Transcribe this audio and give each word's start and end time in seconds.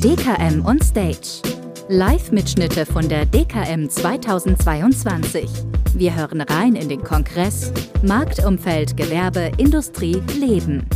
DKM 0.00 0.62
on 0.66 0.78
Stage. 0.82 1.40
Live-Mitschnitte 1.88 2.84
von 2.84 3.08
der 3.08 3.24
DKM 3.24 3.88
2022. 3.88 5.48
Wir 5.94 6.14
hören 6.14 6.42
rein 6.42 6.76
in 6.76 6.90
den 6.90 7.02
Kongress 7.02 7.72
Marktumfeld, 8.02 8.98
Gewerbe, 8.98 9.52
Industrie, 9.56 10.22
Leben. 10.38 10.86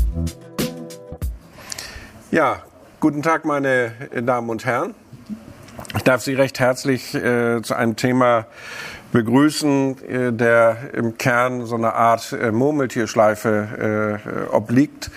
Ja, 2.30 2.62
guten 3.00 3.22
Tag, 3.22 3.46
meine 3.46 3.92
Damen 4.22 4.50
und 4.50 4.66
Herren. 4.66 4.94
Ich 5.96 6.02
darf 6.02 6.20
Sie 6.20 6.34
recht 6.34 6.60
herzlich 6.60 7.14
äh, 7.14 7.62
zu 7.62 7.74
einem 7.74 7.96
Thema 7.96 8.46
begrüßen, 9.12 9.96
äh, 10.08 10.32
der 10.32 10.94
im 10.94 11.18
Kern 11.18 11.66
so 11.66 11.76
eine 11.76 11.94
Art 11.94 12.32
äh, 12.32 12.52
Murmeltierschleife 12.52 14.20
äh, 14.50 14.54
obliegt. 14.54 15.10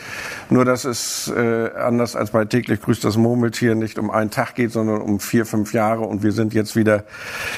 Nur, 0.50 0.66
dass 0.66 0.86
es 0.86 1.32
äh, 1.36 1.71
anders 1.75 2.16
als 2.16 2.32
bei 2.32 2.46
täglich 2.46 2.82
grüßt 2.82 3.04
das 3.04 3.18
Murmeltier 3.18 3.75
nicht 3.75 3.98
um 3.98 4.11
einen 4.11 4.29
Tag 4.29 4.56
geht, 4.56 4.71
sondern 4.71 5.01
um 5.01 5.20
vier, 5.20 5.46
fünf 5.46 5.74
Jahre. 5.74 6.01
Und 6.01 6.24
wir 6.24 6.32
sind 6.32 6.54
jetzt 6.54 6.75
wieder 6.75 7.06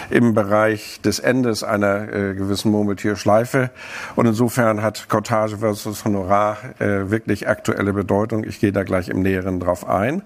im 0.09 0.33
Bereich 0.33 1.01
des 1.01 1.19
Endes 1.19 1.63
einer 1.63 2.13
äh, 2.13 2.35
gewissen 2.35 2.71
Murmeltierschleife. 2.71 3.69
Und 4.15 4.27
insofern 4.27 4.81
hat 4.81 5.09
Cottage 5.09 5.57
versus 5.57 6.05
Honorar 6.05 6.57
äh, 6.79 7.09
wirklich 7.09 7.47
aktuelle 7.47 7.93
Bedeutung. 7.93 8.43
Ich 8.43 8.59
gehe 8.59 8.71
da 8.71 8.83
gleich 8.83 9.09
im 9.09 9.21
Näheren 9.21 9.59
drauf 9.59 9.87
ein. 9.87 10.21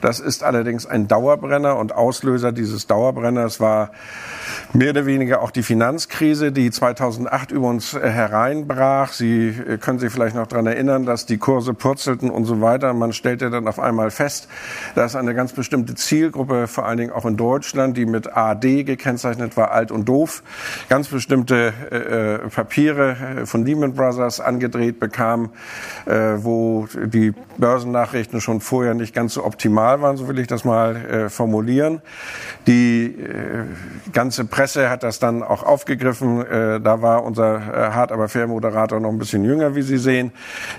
Das 0.00 0.20
ist 0.20 0.44
allerdings 0.44 0.86
ein 0.86 1.08
Dauerbrenner 1.08 1.76
und 1.76 1.94
Auslöser 1.94 2.52
dieses 2.52 2.86
Dauerbrenners 2.86 3.60
war 3.60 3.90
mehr 4.72 4.90
oder 4.90 5.06
weniger 5.06 5.42
auch 5.42 5.50
die 5.54 5.62
Finanzkrise, 5.62 6.52
die 6.52 6.70
2008 6.70 7.52
über 7.52 7.68
uns 7.68 7.94
äh, 7.94 8.00
hereinbrach. 8.08 9.12
Sie 9.12 9.48
äh, 9.48 9.78
können 9.78 9.98
sich 9.98 10.12
vielleicht 10.12 10.34
noch 10.34 10.46
daran 10.46 10.66
erinnern, 10.66 11.04
dass 11.04 11.26
die 11.26 11.38
Kurse 11.38 11.74
purzelten 11.74 12.30
und 12.30 12.44
so 12.44 12.60
weiter. 12.60 12.92
Man 12.94 13.12
stellte 13.12 13.50
dann 13.50 13.68
auf 13.68 13.78
einmal 13.78 14.10
fest, 14.10 14.48
dass 14.94 15.14
eine 15.14 15.34
ganz 15.34 15.52
bestimmte 15.52 15.94
Zielgruppe, 15.94 16.66
vor 16.66 16.86
allen 16.86 16.98
Dingen 16.98 17.12
auch 17.12 17.26
in 17.26 17.36
Deutschland, 17.36 17.96
die 17.96 18.06
mit 18.06 18.34
AD 18.34 18.84
gekennzeichnet 18.84 19.56
war, 19.56 19.72
alt 19.72 19.90
und 19.90 20.08
doof, 20.08 20.42
ganz 20.88 21.08
bestimmte 21.08 21.72
äh, 21.90 21.96
äh 21.96 22.38
Papiere 22.48 23.16
von 23.44 23.64
Lehman 23.64 23.94
Brothers 23.94 24.40
angedreht 24.40 25.00
bekam, 25.00 25.50
äh, 26.06 26.12
wo 26.36 26.86
die 26.94 27.34
Börsennachrichten 27.56 28.40
schon 28.40 28.60
vorher 28.60 28.94
nicht 28.94 29.14
ganz 29.14 29.34
so 29.34 29.44
optimal 29.44 30.00
waren, 30.00 30.16
so 30.16 30.28
will 30.28 30.38
ich 30.38 30.46
das 30.46 30.64
mal 30.64 30.96
äh, 30.96 31.28
formulieren. 31.28 32.02
Die 32.66 33.14
ganze 34.12 34.44
Presse 34.44 34.88
hat 34.90 35.02
das 35.02 35.18
dann 35.18 35.41
auch 35.42 35.62
aufgegriffen. 35.62 36.44
Äh, 36.46 36.80
da 36.80 37.02
war 37.02 37.24
unser 37.24 37.56
äh, 37.56 37.90
hart 37.92 38.12
aber 38.12 38.28
fair 38.28 38.46
Moderator 38.46 39.00
noch 39.00 39.10
ein 39.10 39.18
bisschen 39.18 39.44
jünger, 39.44 39.74
wie 39.74 39.82
Sie 39.82 39.98
sehen. 39.98 40.32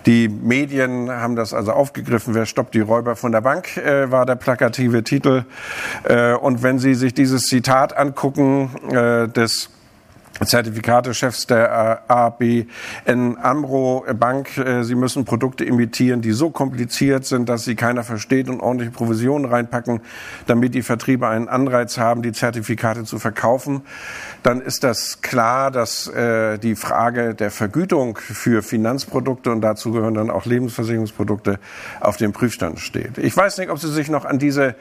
Die 0.06 0.30
Medien 0.30 1.12
haben 1.12 1.36
das 1.36 1.54
also 1.54 1.72
aufgegriffen. 1.72 2.34
Wer 2.34 2.46
stoppt 2.46 2.74
die 2.74 2.82
Räuber 2.82 3.16
von 3.16 3.32
der 3.32 3.42
Bank, 3.42 3.78
äh, 3.78 4.12
war 4.12 4.26
der 4.26 4.36
plakative 4.36 5.04
Titel. 5.04 5.46
Äh, 6.04 6.34
und 6.34 6.64
wenn 6.64 6.80
Sie 6.80 6.94
sich 6.94 7.14
dieses 7.14 7.44
Zitat 7.44 7.96
angucken 7.98 8.70
äh, 8.92 9.28
des 9.28 9.70
Zertifikatechefs 10.46 11.48
der 11.48 12.02
äh, 12.08 12.14
ABN 12.14 13.38
Amro 13.42 14.06
Bank. 14.20 14.58
Äh, 14.58 14.84
sie 14.84 14.96
müssen 14.96 15.26
Produkte 15.26 15.64
imitieren, 15.64 16.22
die 16.22 16.32
so 16.32 16.50
kompliziert 16.50 17.26
sind, 17.26 17.50
dass 17.50 17.66
sie 17.66 17.76
keiner 17.76 18.04
versteht 18.04 18.50
und 18.50 18.60
ordentliche 18.60 18.92
Provisionen 18.92 19.46
reinpacken, 19.46 20.02
damit 20.48 20.76
die 20.76 20.82
Vertriebe 20.82 21.28
einen 21.28 21.48
Anreiz 21.48 21.98
haben, 21.98 22.22
die 22.22 22.32
Zertifikate 22.32 23.04
zu 23.04 23.20
verkaufen. 23.20 23.82
Dann 24.44 24.62
ist 24.62 24.84
das 24.84 25.22
klar, 25.22 25.72
dass 25.72 26.08
äh, 26.08 26.58
die 26.58 26.76
Frage 26.76 27.36
der 27.36 27.52
Vergütung 27.52 28.18
für 28.18 28.64
Finanzprodukte 28.64 29.52
und 29.52 29.62
dazu 29.62 29.92
gehören 29.92 30.14
dann 30.14 30.30
auch 30.30 30.46
Lebensversicherungsprodukte 30.46 31.60
auf 32.00 32.18
dem 32.18 32.34
Prüfstand 32.34 32.80
steht. 32.80 33.18
Ich 33.18 33.36
weiß 33.36 33.58
nicht, 33.58 33.70
ob 33.70 33.80
Sie 33.80 33.92
sich 33.92 34.10
noch 34.10 34.26
an 34.26 34.40
diese 34.40 34.76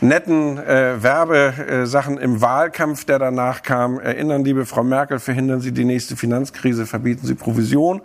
netten 0.00 0.56
Werbesachen 0.58 2.18
im 2.18 2.40
Wahlkampf, 2.40 3.04
der 3.04 3.18
danach 3.18 3.62
kam, 3.62 3.98
erinnern, 3.98 4.44
liebe 4.44 4.66
Frau 4.66 4.82
Merkel, 4.82 5.03
verhindern 5.18 5.60
Sie 5.60 5.72
die 5.72 5.84
nächste 5.84 6.16
Finanzkrise, 6.16 6.86
verbieten 6.86 7.26
Sie 7.26 7.34
Provision, 7.34 8.00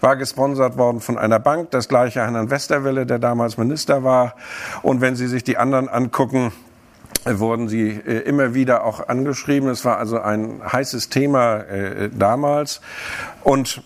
war 0.00 0.16
gesponsert 0.16 0.78
worden 0.78 1.00
von 1.00 1.18
einer 1.18 1.38
Bank, 1.38 1.70
das 1.70 1.88
gleiche 1.88 2.20
Herrn 2.20 2.50
Westerwelle, 2.50 3.06
der 3.06 3.18
damals 3.18 3.58
Minister 3.58 4.04
war. 4.04 4.36
Und 4.82 5.00
wenn 5.00 5.16
Sie 5.16 5.26
sich 5.26 5.44
die 5.44 5.56
anderen 5.56 5.88
angucken, 5.88 6.52
wurden 7.24 7.68
sie 7.68 7.88
äh, 7.90 8.18
immer 8.20 8.54
wieder 8.54 8.84
auch 8.84 9.08
angeschrieben. 9.08 9.68
Es 9.68 9.84
war 9.84 9.98
also 9.98 10.20
ein 10.20 10.60
heißes 10.64 11.08
Thema 11.08 11.58
äh, 11.58 12.10
damals. 12.12 12.80
Und 13.44 13.82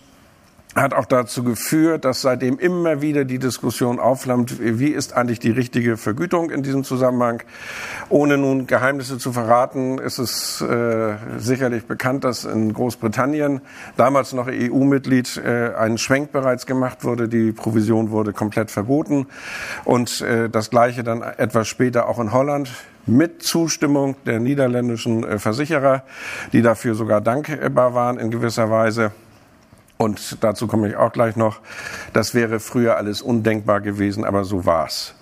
hat 0.81 0.93
auch 0.93 1.05
dazu 1.05 1.43
geführt, 1.43 2.05
dass 2.05 2.21
seitdem 2.21 2.59
immer 2.59 3.01
wieder 3.01 3.25
die 3.25 3.39
Diskussion 3.39 3.99
aufflammt, 3.99 4.57
wie 4.59 4.89
ist 4.89 5.13
eigentlich 5.13 5.39
die 5.39 5.51
richtige 5.51 5.97
Vergütung 5.97 6.49
in 6.49 6.63
diesem 6.63 6.83
Zusammenhang. 6.83 7.43
Ohne 8.09 8.37
nun 8.37 8.67
Geheimnisse 8.67 9.17
zu 9.17 9.31
verraten, 9.31 9.97
ist 9.97 10.19
es 10.19 10.61
äh, 10.61 11.15
sicherlich 11.37 11.85
bekannt, 11.85 12.23
dass 12.23 12.45
in 12.45 12.73
Großbritannien, 12.73 13.61
damals 13.95 14.33
noch 14.33 14.47
EU-Mitglied, 14.47 15.37
äh, 15.37 15.73
ein 15.75 15.97
Schwenk 15.97 16.31
bereits 16.31 16.65
gemacht 16.65 17.03
wurde. 17.03 17.27
Die 17.27 17.51
Provision 17.51 18.11
wurde 18.11 18.33
komplett 18.33 18.71
verboten. 18.71 19.27
Und 19.83 20.21
äh, 20.21 20.49
das 20.49 20.69
Gleiche 20.69 21.03
dann 21.03 21.21
etwas 21.21 21.67
später 21.67 22.07
auch 22.07 22.19
in 22.19 22.31
Holland 22.31 22.69
mit 23.07 23.41
Zustimmung 23.41 24.15
der 24.25 24.39
niederländischen 24.39 25.23
äh, 25.23 25.39
Versicherer, 25.39 26.03
die 26.53 26.61
dafür 26.61 26.93
sogar 26.93 27.21
dankbar 27.21 27.93
waren 27.93 28.19
in 28.19 28.31
gewisser 28.31 28.69
Weise. 28.69 29.11
Und 29.97 30.43
dazu 30.43 30.67
komme 30.67 30.89
ich 30.89 30.95
auch 30.95 31.11
gleich 31.11 31.35
noch. 31.35 31.59
Das 32.13 32.35
wäre 32.35 32.59
früher 32.59 32.97
alles 32.97 33.21
undenkbar 33.21 33.81
gewesen, 33.81 34.25
aber 34.25 34.43
so 34.43 34.65
war's. 34.65 35.15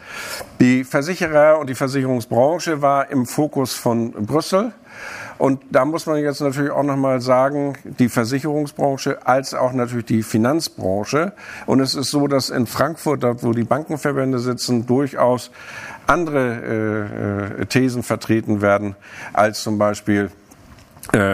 Die 0.59 0.83
Versicherer 0.83 1.59
und 1.59 1.69
die 1.69 1.75
Versicherungsbranche 1.75 2.81
war 2.81 3.09
im 3.09 3.25
Fokus 3.25 3.73
von 3.73 4.11
Brüssel. 4.11 4.73
Und 5.37 5.61
da 5.69 5.83
muss 5.83 6.05
man 6.05 6.17
jetzt 6.17 6.39
natürlich 6.39 6.71
auch 6.71 6.83
nochmal 6.83 7.19
sagen, 7.19 7.77
die 7.83 8.07
Versicherungsbranche 8.07 9.27
als 9.27 9.53
auch 9.53 9.73
natürlich 9.73 10.05
die 10.05 10.23
Finanzbranche. 10.23 11.33
Und 11.65 11.81
es 11.81 11.95
ist 11.95 12.11
so, 12.11 12.27
dass 12.27 12.49
in 12.49 12.67
Frankfurt, 12.67 13.23
dort 13.23 13.43
wo 13.43 13.51
die 13.51 13.65
Bankenverbände 13.65 14.39
sitzen, 14.39 14.85
durchaus 14.85 15.51
andere 16.07 17.59
äh, 17.59 17.61
äh 17.61 17.65
Thesen 17.65 18.03
vertreten 18.03 18.61
werden, 18.61 18.95
als 19.33 19.63
zum 19.63 19.77
Beispiel 19.77 20.31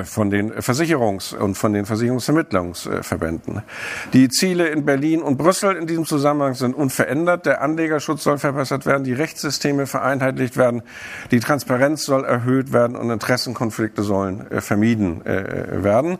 von 0.05 0.29
den 0.29 0.53
Versicherungs- 0.53 1.35
und 1.35 1.55
von 1.55 1.73
den 1.73 1.85
Versicherungsvermittlungsverbänden. 1.85 3.61
Die 4.13 4.29
Ziele 4.29 4.67
in 4.67 4.85
Berlin 4.85 5.21
und 5.21 5.37
Brüssel 5.37 5.75
in 5.75 5.87
diesem 5.87 6.05
Zusammenhang 6.05 6.53
sind 6.55 6.75
unverändert. 6.75 7.45
Der 7.45 7.61
Anlegerschutz 7.61 8.23
soll 8.23 8.37
verbessert 8.37 8.85
werden, 8.85 9.03
die 9.03 9.13
Rechtssysteme 9.13 9.87
vereinheitlicht 9.87 10.57
werden, 10.57 10.83
die 11.31 11.39
Transparenz 11.39 12.03
soll 12.03 12.25
erhöht 12.25 12.73
werden 12.73 12.95
und 12.95 13.09
Interessenkonflikte 13.09 14.03
sollen 14.03 14.49
äh, 14.51 14.61
vermieden 14.61 15.25
äh, 15.25 15.83
werden. 15.83 16.17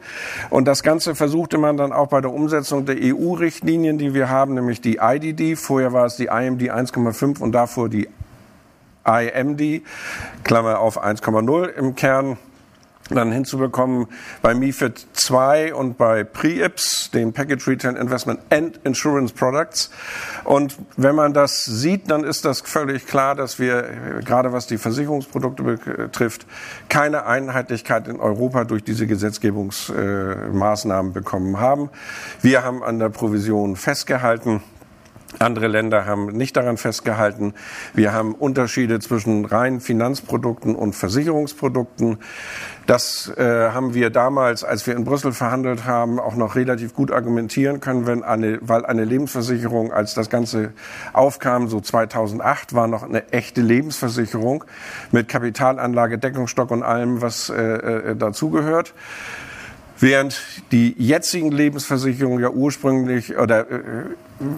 Und 0.49 0.65
das 0.65 0.83
Ganze 0.83 1.15
versuchte 1.15 1.57
man 1.57 1.77
dann 1.77 1.91
auch 1.91 2.07
bei 2.07 2.21
der 2.21 2.31
Umsetzung 2.31 2.85
der 2.85 2.97
EU-Richtlinien, 2.99 3.97
die 3.97 4.13
wir 4.13 4.29
haben, 4.29 4.53
nämlich 4.53 4.81
die 4.81 4.97
IDD. 5.01 5.55
Vorher 5.55 5.93
war 5.93 6.05
es 6.05 6.15
die 6.15 6.25
IMD 6.25 6.71
1,5 6.71 7.39
und 7.39 7.51
davor 7.51 7.89
die 7.89 8.07
IMD, 9.05 9.83
Klammer 10.43 10.79
auf 10.79 11.03
1,0 11.03 11.67
im 11.69 11.95
Kern 11.95 12.37
dann 13.15 13.31
hinzubekommen 13.31 14.07
bei 14.41 14.53
MIFID 14.53 15.07
2 15.13 15.73
und 15.73 15.97
bei 15.97 16.23
PREIPS, 16.23 17.11
den 17.13 17.33
Package 17.33 17.67
Retail 17.67 17.95
Investment 17.95 18.39
and 18.49 18.79
Insurance 18.83 19.33
Products. 19.33 19.91
Und 20.43 20.77
wenn 20.97 21.15
man 21.15 21.33
das 21.33 21.63
sieht, 21.63 22.09
dann 22.09 22.23
ist 22.23 22.45
das 22.45 22.61
völlig 22.61 23.07
klar, 23.07 23.35
dass 23.35 23.59
wir, 23.59 24.21
gerade 24.25 24.53
was 24.53 24.67
die 24.67 24.77
Versicherungsprodukte 24.77 25.63
betrifft, 25.63 26.45
keine 26.89 27.25
Einheitlichkeit 27.25 28.07
in 28.07 28.19
Europa 28.19 28.63
durch 28.63 28.83
diese 28.83 29.07
Gesetzgebungsmaßnahmen 29.07 31.13
bekommen 31.13 31.59
haben. 31.59 31.89
Wir 32.41 32.63
haben 32.63 32.83
an 32.83 32.99
der 32.99 33.09
Provision 33.09 33.75
festgehalten. 33.75 34.61
Andere 35.39 35.67
Länder 35.67 36.05
haben 36.05 36.27
nicht 36.27 36.57
daran 36.57 36.77
festgehalten. 36.77 37.53
Wir 37.93 38.13
haben 38.13 38.35
Unterschiede 38.35 38.99
zwischen 38.99 39.45
reinen 39.45 39.79
Finanzprodukten 39.79 40.75
und 40.75 40.93
Versicherungsprodukten. 40.93 42.17
Das 42.85 43.31
äh, 43.37 43.69
haben 43.69 43.93
wir 43.93 44.09
damals, 44.09 44.63
als 44.63 44.85
wir 44.87 44.95
in 44.95 45.05
Brüssel 45.05 45.31
verhandelt 45.31 45.85
haben, 45.85 46.19
auch 46.19 46.35
noch 46.35 46.55
relativ 46.55 46.93
gut 46.93 47.11
argumentieren 47.11 47.79
können, 47.79 48.07
wenn 48.07 48.23
eine, 48.23 48.59
weil 48.61 48.85
eine 48.85 49.05
Lebensversicherung, 49.05 49.93
als 49.93 50.13
das 50.13 50.29
Ganze 50.29 50.73
aufkam, 51.13 51.69
so 51.69 51.79
2008, 51.79 52.73
war 52.73 52.87
noch 52.87 53.03
eine 53.03 53.31
echte 53.31 53.61
Lebensversicherung 53.61 54.65
mit 55.11 55.29
Kapitalanlage, 55.29 56.17
Deckungsstock 56.17 56.71
und 56.71 56.83
allem, 56.83 57.21
was 57.21 57.49
äh, 57.49 57.61
äh, 57.61 58.15
dazugehört. 58.15 58.93
Während 59.99 60.41
die 60.71 60.95
jetzigen 60.97 61.51
Lebensversicherungen 61.51 62.41
ja 62.41 62.49
ursprünglich 62.49 63.37
oder 63.37 63.69
äh, 63.69 63.77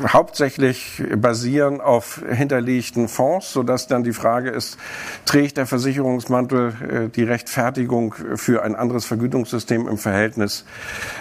hauptsächlich 0.07 1.03
basieren 1.17 1.81
auf 1.81 2.21
hinterlegten 2.29 3.07
Fonds, 3.07 3.51
sodass 3.51 3.87
dann 3.87 4.03
die 4.03 4.13
Frage 4.13 4.49
ist, 4.49 4.77
trägt 5.25 5.57
der 5.57 5.65
Versicherungsmantel 5.65 6.73
äh, 6.81 7.09
die 7.09 7.23
Rechtfertigung 7.23 8.15
für 8.35 8.63
ein 8.63 8.75
anderes 8.75 9.05
Vergütungssystem 9.05 9.87
im 9.87 9.97
Verhältnis 9.97 10.65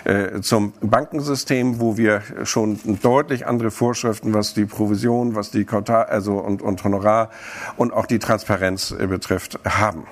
äh, 0.05 0.41
zum 0.41 0.73
Bankensystem, 0.81 1.81
wo 1.81 1.97
wir 1.97 2.23
schon 2.45 2.79
deutlich 3.03 3.47
andere 3.47 3.71
Vorschriften, 3.71 4.35
was 4.35 4.55
die 4.55 4.67
Provision, 4.67 5.35
was 5.35 5.51
die 5.51 5.65
Quartal, 5.65 6.07
also 6.07 6.39
und, 6.39 6.63
und 6.63 6.83
Honorar 6.85 7.31
und 7.77 7.93
auch 7.93 8.07
die 8.07 8.19
Transparenz 8.19 8.93
äh, 8.93 9.07
betrifft, 9.07 9.59
haben. 9.65 10.07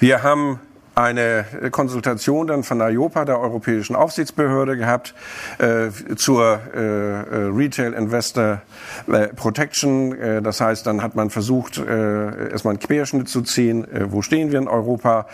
Wir 0.00 0.22
haben 0.22 0.60
eine 0.96 1.44
Konsultation 1.72 2.46
dann 2.46 2.62
von 2.62 2.80
IOPA, 2.80 3.26
der 3.26 3.38
Europäischen 3.38 3.94
Aufsichtsbehörde, 3.94 4.78
gehabt 4.78 5.14
äh, 5.58 5.90
zur 6.16 6.58
äh, 6.74 6.78
äh, 6.78 7.50
Retail 7.54 7.92
Investor 7.92 8.62
äh, 9.06 9.28
Protection. 9.28 10.18
Äh, 10.18 10.40
das 10.40 10.62
heißt, 10.62 10.86
dann 10.86 11.02
hat 11.02 11.14
man 11.14 11.28
versucht, 11.28 11.76
äh, 11.76 12.50
erstmal 12.50 12.72
einen 12.72 12.80
Querschnitt 12.80 13.28
zu 13.28 13.42
ziehen, 13.42 13.86
wo 14.08 14.22
stehen 14.22 14.52
wir 14.52 14.58
in 14.58 14.68
Europa. 14.68 15.26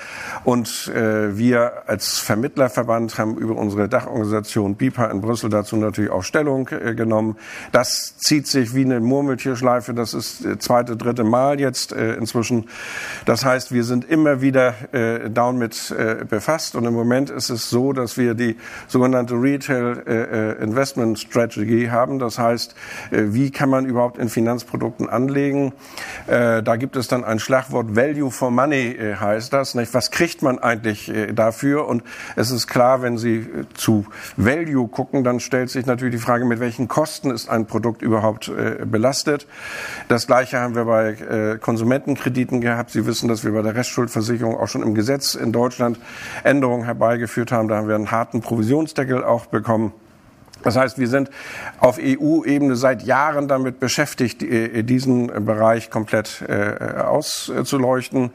Und 0.45 0.91
wir 0.93 1.85
als 1.87 2.19
Vermittlerverband 2.19 3.19
haben 3.19 3.37
über 3.37 3.55
unsere 3.55 3.89
Dachorganisation 3.89 4.75
BIPA 4.75 5.07
in 5.07 5.21
Brüssel 5.21 5.49
dazu 5.51 5.77
natürlich 5.77 6.11
auch 6.11 6.25
Stellung 6.25 6.65
genommen. 6.65 7.37
Das 7.71 8.17
zieht 8.19 8.47
sich 8.49 8.75
wie 8.75 8.85
eine 8.85 9.01
Murmeltierschleife. 9.01 9.95
Das 9.95 10.15
ist 10.15 10.45
das 10.45 10.59
zweite, 10.59 10.97
dritte 10.97 11.25
Mal 11.25 11.61
jetzt 11.61 11.93
inzwischen. 11.93 12.69
Das 13.25 13.45
heißt, 13.45 13.73
wir 13.73 13.85
sind 13.85 14.09
immer 14.09 14.43
wieder 14.43 14.75
down 15.29 15.52
Frauen 15.53 15.59
mit 15.59 15.91
äh, 15.91 16.25
befasst. 16.25 16.75
Und 16.75 16.85
im 16.85 16.95
Moment 16.95 17.31
ist 17.31 17.51
es 17.51 17.71
so, 17.71 17.93
dass 17.93 18.17
wir 18.17 18.35
die 18.35 18.57
sogenannte 18.89 19.35
Retail 19.35 20.03
äh, 20.07 20.13
äh, 20.13 20.63
Investment 20.63 21.19
Strategy 21.19 21.89
haben. 21.91 22.19
Das 22.19 22.39
heißt, 22.39 22.75
äh, 23.11 23.23
wie 23.29 23.51
kann 23.51 23.71
man 23.71 23.87
überhaupt 23.87 24.19
in 24.19 24.29
Finanzprodukten 24.29 25.09
anlegen? 25.09 25.73
Äh, 26.27 26.63
da 26.63 26.77
gibt 26.77 26.97
es 26.97 27.09
dann 27.09 27.25
ein 27.25 27.39
Schlagwort 27.39 27.95
Value 27.97 28.31
for 28.31 28.51
Money 28.51 28.93
äh, 28.93 29.17
heißt 29.17 29.53
das. 29.53 29.75
Nicht? 29.75 29.95
Was 29.95 30.11
kriegt 30.11 30.43
man 30.43 30.59
eigentlich 30.59 31.13
dafür? 31.35 31.87
Und 31.87 32.03
es 32.37 32.51
ist 32.51 32.67
klar, 32.67 33.03
wenn 33.03 33.19
Sie 33.19 33.47
zu 33.75 34.07
Value 34.37 34.89
gucken, 34.89 35.25
dann 35.25 35.41
stellt 35.41 35.71
sich 35.71 35.87
natürlich 35.87 36.15
die 36.15 36.21
Frage, 36.21 36.45
mit 36.45 36.61
welchen 36.61 36.89
Kosten 36.89 37.31
ist 37.31 37.49
ein 37.49 37.67
Produkt 37.67 38.03
überhaupt 38.03 38.51
belastet? 38.85 39.47
Das 40.09 40.27
Gleiche 40.27 40.59
haben 40.59 40.75
wir 40.75 40.85
bei 40.85 41.59
Konsumentenkrediten 41.61 42.61
gehabt. 42.61 42.91
Sie 42.91 43.07
wissen, 43.07 43.29
dass 43.29 43.45
wir 43.45 43.53
bei 43.53 43.63
der 43.63 43.75
Restschuldversicherung 43.75 44.57
auch 44.57 44.69
schon 44.69 44.83
im 44.83 44.95
Gesetz 44.95 45.35
in 45.43 45.53
Deutschland 45.53 45.99
Änderungen 46.45 46.85
herbeigeführt 46.85 47.53
haben. 47.53 47.69
Da 47.69 47.77
haben 47.77 47.89
wir 47.89 47.95
einen 47.95 48.11
harten 48.11 48.41
Provisionsdeckel 48.41 49.23
auch 49.25 49.47
bekommen. 49.47 49.93
Das 50.63 50.77
heißt, 50.77 50.99
wir 50.99 51.09
sind 51.09 51.31
auf 51.79 51.99
EU-Ebene 52.01 52.77
seit 52.77 53.03
Jahren 53.03 53.49
damit 53.49 53.81
beschäftigt, 53.81 54.43
äh, 54.43 54.83
diesen 54.83 55.27
Bereich 55.45 55.91
komplett 55.91 56.45
äh, 56.49 57.01
auszuleuchten. 57.01 58.31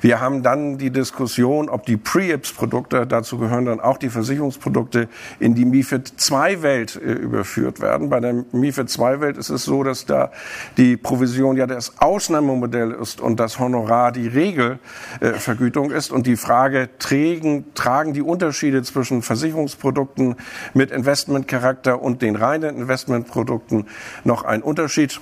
Wir 0.00 0.20
haben 0.20 0.42
dann 0.42 0.78
die 0.78 0.90
Diskussion, 0.90 1.68
ob 1.68 1.86
die 1.86 1.96
Pre-IPS-Produkte, 1.96 3.06
dazu 3.06 3.38
gehören 3.38 3.66
dann 3.66 3.80
auch 3.80 3.98
die 3.98 4.10
Versicherungsprodukte, 4.10 5.08
in 5.38 5.54
die 5.54 5.64
MIFID 5.64 6.12
II-Welt 6.30 6.96
äh, 6.96 7.12
überführt 7.12 7.80
werden. 7.80 8.10
Bei 8.10 8.20
der 8.20 8.44
MIFID 8.52 8.98
II-Welt 8.98 9.36
ist 9.36 9.50
es 9.50 9.64
so, 9.64 9.82
dass 9.82 10.06
da 10.06 10.30
die 10.76 10.96
Provision 10.96 11.56
ja 11.56 11.66
das 11.66 12.00
Ausnahmemodell 12.00 12.92
ist 12.92 13.20
und 13.20 13.38
das 13.40 13.58
Honorar 13.58 14.12
die 14.12 14.28
Regelvergütung 14.28 15.90
ist. 15.90 16.10
Und 16.10 16.26
die 16.26 16.36
Frage, 16.36 16.88
tragen, 16.98 17.66
tragen 17.74 18.12
die 18.12 18.22
Unterschiede 18.22 18.82
zwischen 18.82 19.22
Versicherungsprodukten 19.22 20.36
mit 20.74 20.90
Investmentcharakter 20.90 21.67
Charakter 21.68 22.00
und 22.00 22.22
den 22.22 22.34
reinen 22.34 22.78
Investmentprodukten 22.78 23.88
noch 24.24 24.42
ein 24.42 24.62
Unterschied. 24.62 25.20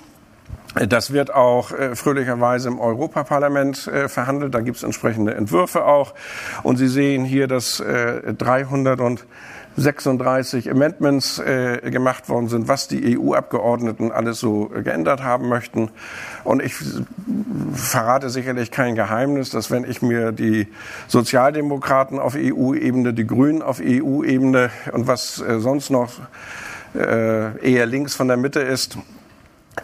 Das 0.88 1.12
wird 1.12 1.34
auch 1.34 1.72
äh, 1.72 1.96
fröhlicherweise 1.96 2.68
im 2.68 2.78
Europaparlament 2.78 3.88
äh, 3.88 4.08
verhandelt. 4.08 4.54
Da 4.54 4.60
gibt 4.60 4.76
es 4.76 4.84
entsprechende 4.84 5.34
Entwürfe 5.34 5.84
auch. 5.86 6.14
Und 6.62 6.76
Sie 6.76 6.86
sehen 6.86 7.24
hier, 7.24 7.48
dass 7.48 7.80
äh, 7.80 8.34
336 9.76 10.70
Amendments 10.70 11.38
äh, 11.38 11.90
gemacht 11.90 12.28
worden 12.28 12.48
sind, 12.48 12.66
was 12.66 12.88
die 12.88 13.18
EU-Abgeordneten 13.18 14.10
alles 14.10 14.40
so 14.40 14.66
geändert 14.68 15.22
haben 15.22 15.48
möchten. 15.48 15.90
Und 16.44 16.62
ich 16.62 16.74
verrate 17.74 18.30
sicherlich 18.30 18.70
kein 18.70 18.94
Geheimnis, 18.94 19.50
dass 19.50 19.70
wenn 19.70 19.84
ich 19.84 20.00
mir 20.00 20.32
die 20.32 20.68
Sozialdemokraten 21.08 22.18
auf 22.18 22.34
EU-Ebene, 22.36 23.12
die 23.12 23.26
Grünen 23.26 23.62
auf 23.62 23.80
EU-Ebene 23.82 24.70
und 24.92 25.06
was 25.06 25.40
äh, 25.40 25.60
sonst 25.60 25.90
noch 25.90 26.12
äh, 26.94 27.58
eher 27.60 27.86
links 27.86 28.14
von 28.14 28.28
der 28.28 28.38
Mitte 28.38 28.60
ist, 28.60 28.96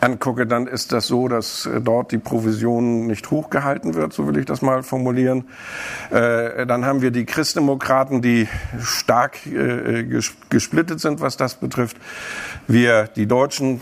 angucke, 0.01 0.47
dann 0.47 0.67
ist 0.67 0.93
das 0.93 1.07
so, 1.07 1.29
dass 1.29 1.67
äh, 1.67 1.81
dort 1.81 2.13
die 2.13 2.19
Provision 2.19 3.07
nicht 3.07 3.31
hochgehalten 3.31 3.95
wird, 3.95 4.13
so 4.13 4.27
will 4.27 4.39
ich 4.39 4.47
das 4.47 4.63
mal 4.63 4.83
formulieren. 4.83 5.45
Äh, 6.11 6.67
dann 6.67 6.85
haben 6.85 7.03
wir 7.03 7.11
die 7.11 7.25
Christdemokraten, 7.25 8.23
die 8.23 8.49
stark 8.81 9.47
äh, 9.47 10.05
gesplittet 10.49 11.01
sind, 11.01 11.21
was 11.21 11.37
das 11.37 11.55
betrifft. 11.55 11.97
Wir, 12.67 13.09
die 13.17 13.27
deutschen 13.27 13.81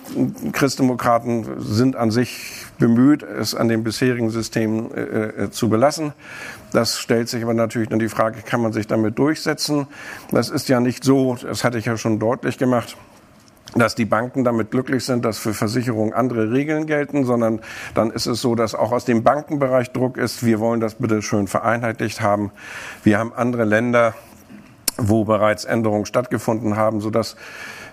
Christdemokraten, 0.53 1.47
sind 1.59 1.97
an 1.97 2.11
sich 2.11 2.67
bemüht, 2.79 3.23
es 3.23 3.55
an 3.55 3.69
dem 3.69 3.85
bisherigen 3.85 4.31
System 4.31 4.91
zu 5.51 5.69
belassen. 5.69 6.13
Das 6.73 6.99
stellt 6.99 7.29
sich 7.29 7.43
aber 7.43 7.53
natürlich 7.53 7.89
dann 7.91 7.99
die 7.99 8.09
Frage, 8.09 8.41
kann 8.43 8.63
man 8.63 8.73
sich 8.73 8.87
damit 8.87 9.19
durchsetzen? 9.19 9.87
Das 10.31 10.49
ist 10.49 10.69
ja 10.69 10.81
nicht 10.81 11.05
so, 11.05 11.37
das 11.41 11.63
hatte 11.63 11.79
ich 11.79 11.85
ja 11.85 11.97
schon 11.97 12.19
deutlich 12.19 12.57
gemacht 12.59 12.97
dass 13.75 13.95
die 13.95 14.05
Banken 14.05 14.45
damit 14.45 14.71
glücklich 14.71 15.05
sind, 15.05 15.25
dass 15.25 15.39
für 15.39 15.55
Versicherungen 15.55 16.13
andere 16.13 16.51
Regeln 16.51 16.87
gelten, 16.87 17.25
sondern 17.25 17.61
dann 17.95 18.11
ist 18.11 18.27
es 18.27 18.41
so, 18.41 18.55
dass 18.55 18.75
auch 18.75 18.93
aus 18.93 19.05
dem 19.05 19.23
Bankenbereich 19.23 19.93
Druck 19.93 20.17
ist. 20.17 20.45
Wir 20.45 20.61
wollen 20.61 20.81
das 20.81 20.95
bitte 20.95 21.23
schön 21.23 21.47
vereinheitlicht 21.47 22.21
haben. 22.21 22.51
Wir 23.05 23.19
haben 23.19 23.33
andere 23.33 23.65
Länder, 23.65 24.15
wo 24.97 25.25
bereits 25.25 25.65
Änderungen 25.65 26.07
stattgefunden 26.07 26.77
haben, 26.77 27.01
sodass 27.01 27.37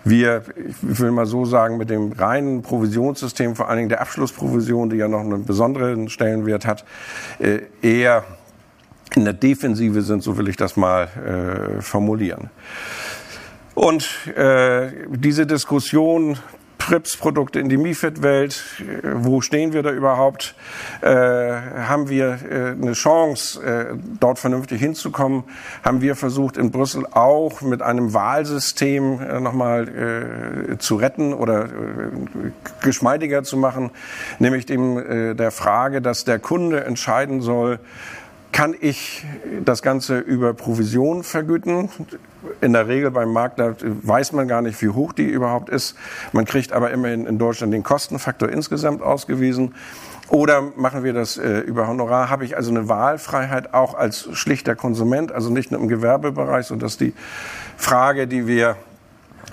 wir, 0.04 0.44
ich 0.58 1.00
will 1.00 1.12
mal 1.12 1.26
so 1.26 1.46
sagen, 1.46 1.78
mit 1.78 1.90
dem 1.90 2.14
reinen 2.14 2.62
Provisionssystem, 2.62 3.56
vor 3.56 3.70
allen 3.70 3.78
Dingen 3.78 3.90
der 3.90 4.02
Abschlussprovision, 4.02 4.90
die 4.90 4.98
ja 4.98 5.08
noch 5.08 5.20
einen 5.20 5.46
besonderen 5.46 6.10
Stellenwert 6.10 6.66
hat, 6.66 6.86
äh, 7.40 7.60
eher 7.82 8.24
in 9.16 9.26
der 9.26 9.34
Defensive 9.34 10.02
sind, 10.02 10.24
so 10.24 10.38
will 10.38 10.48
ich 10.48 10.58
das 10.58 10.78
mal 10.78 11.08
äh, 11.08 11.82
formulieren. 11.82 12.50
Und 13.78 14.10
äh, 14.36 14.90
diese 15.08 15.46
Diskussion 15.46 16.40
PRIPS-Produkte 16.80 17.60
in 17.60 17.70
die 17.70 17.78
MIFID-Welt, 17.78 18.64
äh, 18.80 19.10
wo 19.14 19.42
stehen 19.42 19.72
wir 19.72 19.84
da 19.84 19.92
überhaupt? 19.92 20.56
Äh, 21.02 21.08
haben 21.12 22.10
wir 22.10 22.40
äh, 22.50 22.72
eine 22.72 22.94
Chance, 22.94 23.62
äh, 23.64 23.96
dort 24.20 24.40
vernünftig 24.40 24.80
hinzukommen? 24.80 25.44
Haben 25.84 26.02
wir 26.02 26.16
versucht, 26.16 26.58
in 26.58 26.72
Brüssel 26.72 27.06
auch 27.12 27.62
mit 27.62 27.84
einem 27.84 28.16
Wahlsystem 28.16 29.22
äh, 29.22 29.40
nochmal 29.40 30.72
äh, 30.72 30.78
zu 30.80 30.96
retten 30.96 31.36
oder 31.36 31.66
äh, 31.66 31.70
geschmeidiger 32.82 33.44
zu 33.44 33.58
machen, 33.58 33.92
nämlich 34.40 34.66
dem 34.66 34.98
äh, 34.98 35.36
der 35.36 35.52
Frage, 35.52 36.02
dass 36.02 36.26
der 36.26 36.40
Kunde 36.40 36.84
entscheiden 36.84 37.42
soll, 37.42 37.78
kann 38.52 38.76
ich 38.80 39.24
das 39.64 39.84
Ganze 39.84 40.18
über 40.18 40.54
Provision 40.56 41.24
vergüten? 41.24 41.90
In 42.62 42.74
der 42.74 42.88
Regel 42.88 43.12
beim 43.12 43.32
Makler 43.32 43.76
weiß 43.82 44.34
man 44.34 44.48
gar 44.48 44.62
nicht, 44.62 44.82
wie 44.82 44.90
hoch 44.90 45.14
die 45.14 45.26
überhaupt 45.26 45.70
ist. 45.70 45.96
Man 46.32 46.46
kriegt 46.46 46.74
aber 46.74 46.92
immerhin 46.92 47.26
in 47.26 47.38
Deutschland 47.38 47.74
den 47.74 47.84
Kostenfaktor 47.84 48.50
insgesamt 48.50 49.02
ausgewiesen. 49.02 49.74
Oder 50.30 50.62
machen 50.76 51.04
wir 51.04 51.14
das 51.14 51.38
äh, 51.38 51.60
über 51.60 51.88
Honorar? 51.88 52.30
Habe 52.30 52.44
ich 52.44 52.58
also 52.58 52.70
eine 52.72 52.90
Wahlfreiheit 52.90 53.74
auch 53.74 53.94
als 53.94 54.28
schlichter 54.34 54.76
Konsument, 54.76 55.32
also 55.32 55.50
nicht 55.50 55.72
nur 55.72 55.80
im 55.80 55.88
Gewerbebereich, 55.88 56.66
sodass 56.66 56.98
die 56.98 57.14
Frage, 57.78 58.28
die 58.28 58.46
wir 58.46 58.76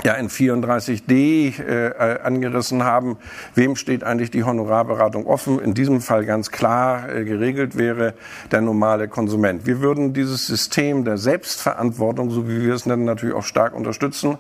ja 0.03 0.15
in 0.15 0.29
34d 0.29 1.61
äh, 1.61 2.19
angerissen 2.23 2.85
haben, 2.85 3.17
wem 3.55 3.77
steht 3.77 4.03
eigentlich 4.03 4.31
die 4.31 4.45
Honorarberatung 4.45 5.27
offen? 5.27 5.61
In 5.61 5.75
diesem 5.75 6.01
Fall 6.01 6.27
ganz 6.27 6.51
klar 6.51 7.09
äh, 7.09 7.25
geregelt 7.25 7.79
wäre 7.79 8.15
der 8.51 8.61
normale 8.61 9.09
Konsument. 9.09 9.67
Wir 9.67 9.81
würden 9.81 10.13
dieses 10.13 10.47
System 10.47 11.05
der 11.05 11.17
Selbstverantwortung, 11.17 12.31
so 12.31 12.49
wie 12.49 12.63
wir 12.63 12.75
es 12.75 12.87
nennen, 12.87 13.05
natürlich 13.05 13.35
auch 13.35 13.45
stark 13.45 13.75
unterstützen. 13.75 14.39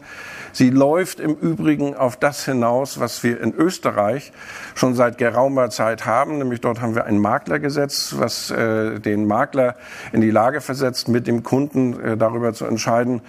Sie 0.52 0.70
läuft 0.70 1.20
im 1.20 1.34
Übrigen 1.34 1.94
auf 1.94 2.16
das 2.16 2.44
hinaus, 2.44 3.00
was 3.00 3.23
wir 3.23 3.40
in 3.40 3.54
Österreich 3.54 4.32
schon 4.75 4.94
seit 4.94 5.18
geraumer 5.18 5.70
Zeit 5.70 6.04
haben, 6.04 6.38
nämlich 6.38 6.61
dort 6.61 6.80
haben 6.80 6.94
wir 6.94 7.04
ein 7.06 7.18
Maklergesetz, 7.18 8.14
was 8.18 8.50
äh, 8.50 9.00
den 9.00 9.26
Makler 9.26 9.76
in 10.12 10.20
die 10.20 10.30
Lage 10.30 10.61
versetzt, 10.61 11.08
mit 11.08 11.26
dem 11.26 11.42
Kunden 11.42 12.00
äh, 12.00 12.16
darüber 12.16 12.52
zu 12.52 12.66
entscheiden, 12.66 13.20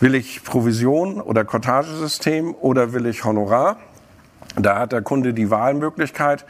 Will 0.00 0.14
ich 0.14 0.42
Provision 0.42 1.20
oder 1.20 1.44
Kortagesystem 1.44 2.54
oder 2.54 2.92
will 2.92 3.06
ich 3.06 3.24
Honorar? 3.24 3.76
Da 4.56 4.78
hat 4.78 4.92
der 4.92 5.02
Kunde 5.02 5.34
die 5.34 5.50
Wahlmöglichkeit. 5.50 6.44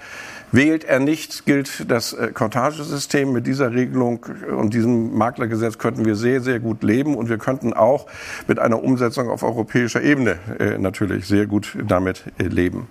Wählt 0.51 0.85
er 0.85 1.01
nicht, 1.01 1.47
gilt 1.47 1.91
das 1.91 2.13
äh, 2.13 2.29
Kortagesystem. 2.33 3.33
Mit 3.33 3.47
dieser 3.47 3.73
Regelung 3.73 4.25
und 4.57 4.73
diesem 4.73 5.17
Maklergesetz 5.17 5.79
könnten 5.79 6.05
wir 6.05 6.15
sehr, 6.15 6.41
sehr 6.41 6.61
gut 6.61 6.83
leben 6.83 7.17
und 7.17 7.29
wir 7.29 7.39
könnten 7.39 7.73
auch 7.73 8.07
mit 8.47 8.59
einer 8.59 8.83
Umsetzung 8.83 9.29
auf 9.29 9.43
europäischer 9.43 10.01
Ebene 10.01 10.39
äh, 10.59 10.79
natürlich 10.79 11.27
sehr 11.27 11.47
gut 11.47 11.77
damit 11.87 12.25
äh, 12.39 12.45
leben. 12.45 12.89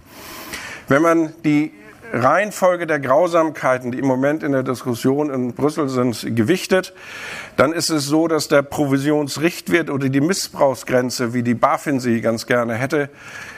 Wenn 0.88 1.01
man 1.01 1.33
die 1.45 1.72
Reihenfolge 2.13 2.86
der 2.86 3.00
Grausamkeiten, 3.00 3.91
die 3.91 3.98
im 3.98 4.05
Moment 4.05 4.43
in 4.43 4.51
der 4.51 4.62
Diskussion 4.62 5.32
in 5.32 5.53
Brüssel 5.53 5.89
sind, 5.89 6.36
gewichtet, 6.36 6.93
dann 7.58 7.74
ist 7.74 7.89
es 7.89 8.05
so, 8.05 8.27
dass 8.27 8.48
der 8.48 8.62
Provisionsrichtwert 8.62 9.89
oder 9.89 10.10
die 10.10 10.22
Missbrauchsgrenze, 10.22 11.34
wie 11.34 11.41
die 11.41 11.55
BaFin 11.55 12.00
sie 12.00 12.22
ganz 12.22 12.46
gerne 12.46 12.75
hätte, 12.75 13.10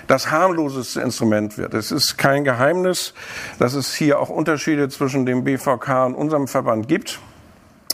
das 0.08 0.32
harmloseste 0.32 1.02
Instrument 1.02 1.58
wird. 1.58 1.74
Es 1.74 1.92
ist 1.92 2.18
kein 2.18 2.46
Geheimnis, 2.46 3.14
dass 3.60 3.74
es 3.74 3.94
hier 3.94 4.20
auch 4.20 4.30
Unterschiede 4.30 4.88
zwischen 4.88 5.26
dem 5.26 5.44
BVK 5.44 6.06
und 6.06 6.16
unserem 6.16 6.48
Verband 6.48 6.88
gibt 6.88 7.20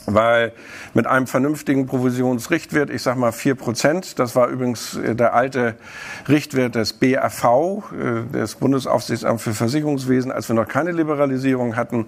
weil 0.05 0.53
mit 0.93 1.08
einem 1.08 1.27
vernünftigen 1.27 1.86
Provisionsrichtwert, 1.86 2.89
ich 2.89 3.01
sage 3.01 3.20
mal 3.20 3.31
vier 3.31 3.55
Prozent, 3.55 4.20
das 4.20 4.36
war 4.36 4.48
übrigens 4.48 4.96
äh, 4.98 5.15
der 5.15 5.34
alte 5.34 5.75
Richtwert 6.27 6.75
des 6.75 6.93
BAV, 6.93 7.84
äh, 7.93 8.31
des 8.34 8.55
Bundesaufsichtsamts 8.55 9.43
für 9.43 9.53
Versicherungswesen, 9.53 10.31
als 10.31 10.50
wir 10.50 10.55
noch 10.55 10.67
keine 10.67 10.91
Liberalisierung 10.91 11.75
hatten, 11.75 12.05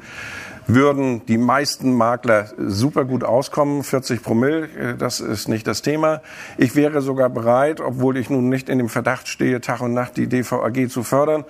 würden 0.67 1.25
die 1.25 1.37
meisten 1.37 1.93
Makler 1.93 2.47
super 2.57 3.05
gut 3.05 3.23
auskommen. 3.23 3.83
40 3.83 4.23
Promille, 4.23 4.67
äh, 4.67 4.95
das 4.97 5.19
ist 5.19 5.47
nicht 5.47 5.67
das 5.67 5.81
Thema. 5.81 6.21
Ich 6.57 6.75
wäre 6.75 7.01
sogar 7.01 7.29
bereit, 7.29 7.81
obwohl 7.81 8.17
ich 8.17 8.29
nun 8.29 8.49
nicht 8.49 8.69
in 8.69 8.77
dem 8.77 8.89
Verdacht 8.89 9.27
stehe, 9.27 9.61
Tag 9.61 9.81
und 9.81 9.93
Nacht 9.93 10.17
die 10.17 10.27
DVAG 10.27 10.89
zu 10.89 11.03
fördern, 11.03 11.43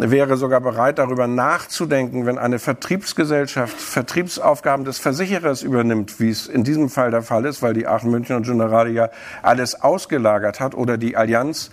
wäre 0.00 0.36
sogar 0.36 0.60
bereit, 0.60 0.98
darüber 0.98 1.26
nachzudenken, 1.26 2.26
wenn 2.26 2.38
eine 2.38 2.58
Vertriebsgesellschaft 2.58 3.80
Vertriebsaufgaben 3.80 4.84
des 4.84 4.98
Versicherers 4.98 5.62
übernimmt, 5.62 6.20
wie 6.20 6.30
es 6.30 6.46
in 6.46 6.64
diesem 6.64 6.88
Fall 6.88 7.10
der 7.10 7.22
Fall 7.22 7.44
ist, 7.44 7.62
weil 7.62 7.74
die 7.74 7.86
Aachen 7.86 8.10
München 8.10 8.36
und 8.36 8.46
Generali 8.46 8.92
ja 8.92 9.10
alles 9.42 9.80
ausgelagert 9.82 10.60
hat 10.60 10.74
oder 10.74 10.98
die 10.98 11.16
Allianz 11.16 11.70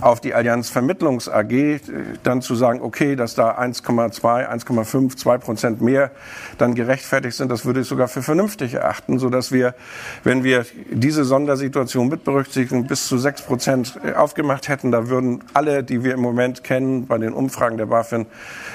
auf 0.00 0.20
die 0.20 0.34
Allianz 0.34 0.70
Vermittlungs 0.70 1.28
AG, 1.28 1.52
äh, 1.52 1.80
dann 2.22 2.42
zu 2.42 2.54
sagen, 2.54 2.80
okay, 2.82 3.16
dass 3.16 3.34
da 3.34 3.58
1,2, 3.58 4.48
1,5, 4.48 5.16
2 5.16 5.38
Prozent 5.38 5.80
mehr 5.80 6.10
dann 6.58 6.74
gerechtfertigt 6.74 7.36
sind, 7.36 7.50
das 7.50 7.64
würde 7.64 7.80
ich 7.80 7.88
sogar 7.88 8.08
für 8.08 8.22
vernünftig 8.22 8.74
erachten, 8.74 9.18
so 9.18 9.30
dass 9.30 9.52
wir, 9.52 9.74
wenn 10.22 10.44
wir 10.44 10.64
diese 10.90 11.24
Sondersituation 11.24 12.08
mit 12.08 12.24
berücksichtigen, 12.24 12.86
bis 12.86 13.06
zu 13.06 13.18
6 13.18 13.42
Prozent 13.42 13.98
aufgemacht 14.16 14.68
hätten, 14.68 14.90
da 14.92 15.08
würden 15.08 15.42
alle, 15.54 15.82
die 15.82 16.04
wir 16.04 16.14
im 16.14 16.20
Moment 16.20 16.64
kennen, 16.64 17.06
bei 17.06 17.18
den 17.18 17.32
Umfragen 17.32 17.63
der 17.72 17.86
BaFin 17.86 18.26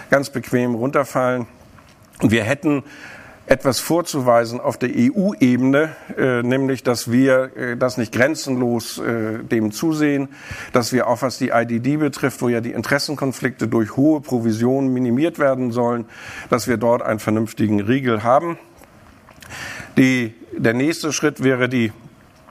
ganz 0.09 0.29
bequem 0.29 0.75
runterfallen. 0.75 1.47
Und 2.21 2.31
wir 2.31 2.43
hätten 2.43 2.83
etwas 3.49 3.79
vorzuweisen 3.79 4.59
auf 4.59 4.77
der 4.77 4.89
EU-Ebene, 4.93 5.95
äh, 6.15 6.43
nämlich 6.43 6.83
dass 6.83 7.11
wir 7.11 7.57
äh, 7.57 7.77
das 7.77 7.97
nicht 7.97 8.11
grenzenlos 8.11 8.99
äh, 8.99 9.39
dem 9.43 9.71
zusehen, 9.71 10.29
dass 10.71 10.93
wir 10.93 11.07
auch 11.07 11.23
was 11.23 11.39
die 11.39 11.49
IDD 11.49 11.97
betrifft, 11.97 12.43
wo 12.43 12.49
ja 12.49 12.61
die 12.61 12.71
Interessenkonflikte 12.71 13.67
durch 13.67 13.97
hohe 13.97 14.21
Provisionen 14.21 14.93
minimiert 14.93 15.39
werden 15.39 15.71
sollen, 15.71 16.05
dass 16.51 16.67
wir 16.67 16.77
dort 16.77 17.01
einen 17.01 17.19
vernünftigen 17.19 17.79
Riegel 17.79 18.23
haben. 18.23 18.59
Die, 19.97 20.35
der 20.55 20.75
nächste 20.75 21.11
Schritt 21.11 21.43
wäre 21.43 21.69
die 21.69 21.91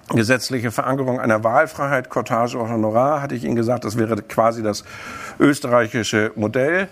gesetzliche 0.08 0.70
Verankerung 0.70 1.20
einer 1.20 1.44
Wahlfreiheit, 1.44 2.08
Cortage 2.08 2.58
oder 2.58 2.70
Honorar, 2.70 3.22
hatte 3.22 3.34
ich 3.34 3.44
Ihnen 3.44 3.56
gesagt, 3.56 3.84
das 3.84 3.98
wäre 3.98 4.16
quasi 4.22 4.62
das 4.62 4.84
österreichische 5.38 6.32
Modell. 6.34 6.88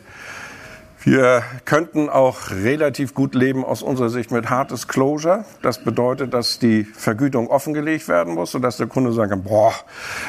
Wir 1.06 1.44
könnten 1.64 2.08
auch 2.08 2.50
relativ 2.50 3.14
gut 3.14 3.36
leben 3.36 3.64
aus 3.64 3.80
unserer 3.80 4.08
Sicht 4.08 4.32
mit 4.32 4.50
Hard 4.50 4.72
Disclosure. 4.72 5.44
Das 5.62 5.78
bedeutet, 5.78 6.34
dass 6.34 6.58
die 6.58 6.82
Vergütung 6.82 7.46
offengelegt 7.48 8.08
werden 8.08 8.34
muss, 8.34 8.50
sodass 8.50 8.76
der 8.76 8.88
Kunde 8.88 9.12
sagen 9.12 9.30
kann, 9.30 9.44
boah, 9.44 9.72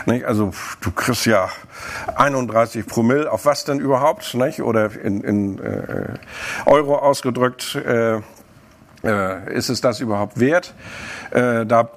nicht? 0.05 0.25
also 0.25 0.51
du 0.81 0.91
kriegst 0.91 1.25
ja 1.25 1.49
31 2.15 2.85
Promille, 2.85 3.31
auf 3.31 3.45
was 3.45 3.65
denn 3.65 3.79
überhaupt? 3.79 4.35
Nicht? 4.35 4.61
Oder 4.61 4.91
in, 4.95 5.21
in 5.21 5.57
äh, 5.57 6.13
Euro 6.67 6.97
ausgedrückt, 6.97 7.73
äh, 7.73 8.21
äh, 9.03 9.53
ist 9.53 9.69
es 9.69 9.81
das 9.81 9.99
überhaupt 9.99 10.39
wert? 10.39 10.73
Äh, 11.31 11.65
da 11.65 11.89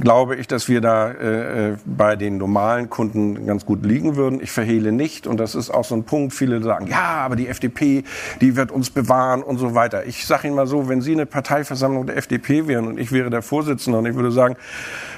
glaube 0.00 0.36
ich, 0.36 0.48
dass 0.48 0.68
wir 0.68 0.80
da 0.80 1.10
äh, 1.10 1.70
äh, 1.70 1.76
bei 1.84 2.16
den 2.16 2.38
normalen 2.38 2.90
Kunden 2.90 3.46
ganz 3.46 3.64
gut 3.66 3.84
liegen 3.84 4.16
würden. 4.16 4.40
Ich 4.42 4.50
verhehle 4.50 4.92
nicht, 4.92 5.26
und 5.26 5.38
das 5.38 5.54
ist 5.54 5.70
auch 5.70 5.84
so 5.84 5.94
ein 5.94 6.04
Punkt, 6.04 6.34
viele 6.34 6.62
sagen, 6.62 6.86
ja, 6.86 7.18
aber 7.24 7.36
die 7.36 7.48
FDP, 7.48 8.04
die 8.40 8.56
wird 8.56 8.70
uns 8.70 8.90
bewahren 8.90 9.42
und 9.42 9.58
so 9.58 9.74
weiter. 9.74 10.06
Ich 10.06 10.26
sage 10.26 10.48
Ihnen 10.48 10.56
mal 10.56 10.66
so, 10.66 10.88
wenn 10.88 11.00
Sie 11.00 11.12
eine 11.12 11.26
Parteiversammlung 11.26 12.06
der 12.06 12.16
FDP 12.16 12.66
wären 12.66 12.86
und 12.86 12.98
ich 12.98 13.12
wäre 13.12 13.30
der 13.30 13.42
Vorsitzende 13.42 13.98
und 13.98 14.06
ich 14.06 14.14
würde 14.14 14.32
sagen, 14.32 14.56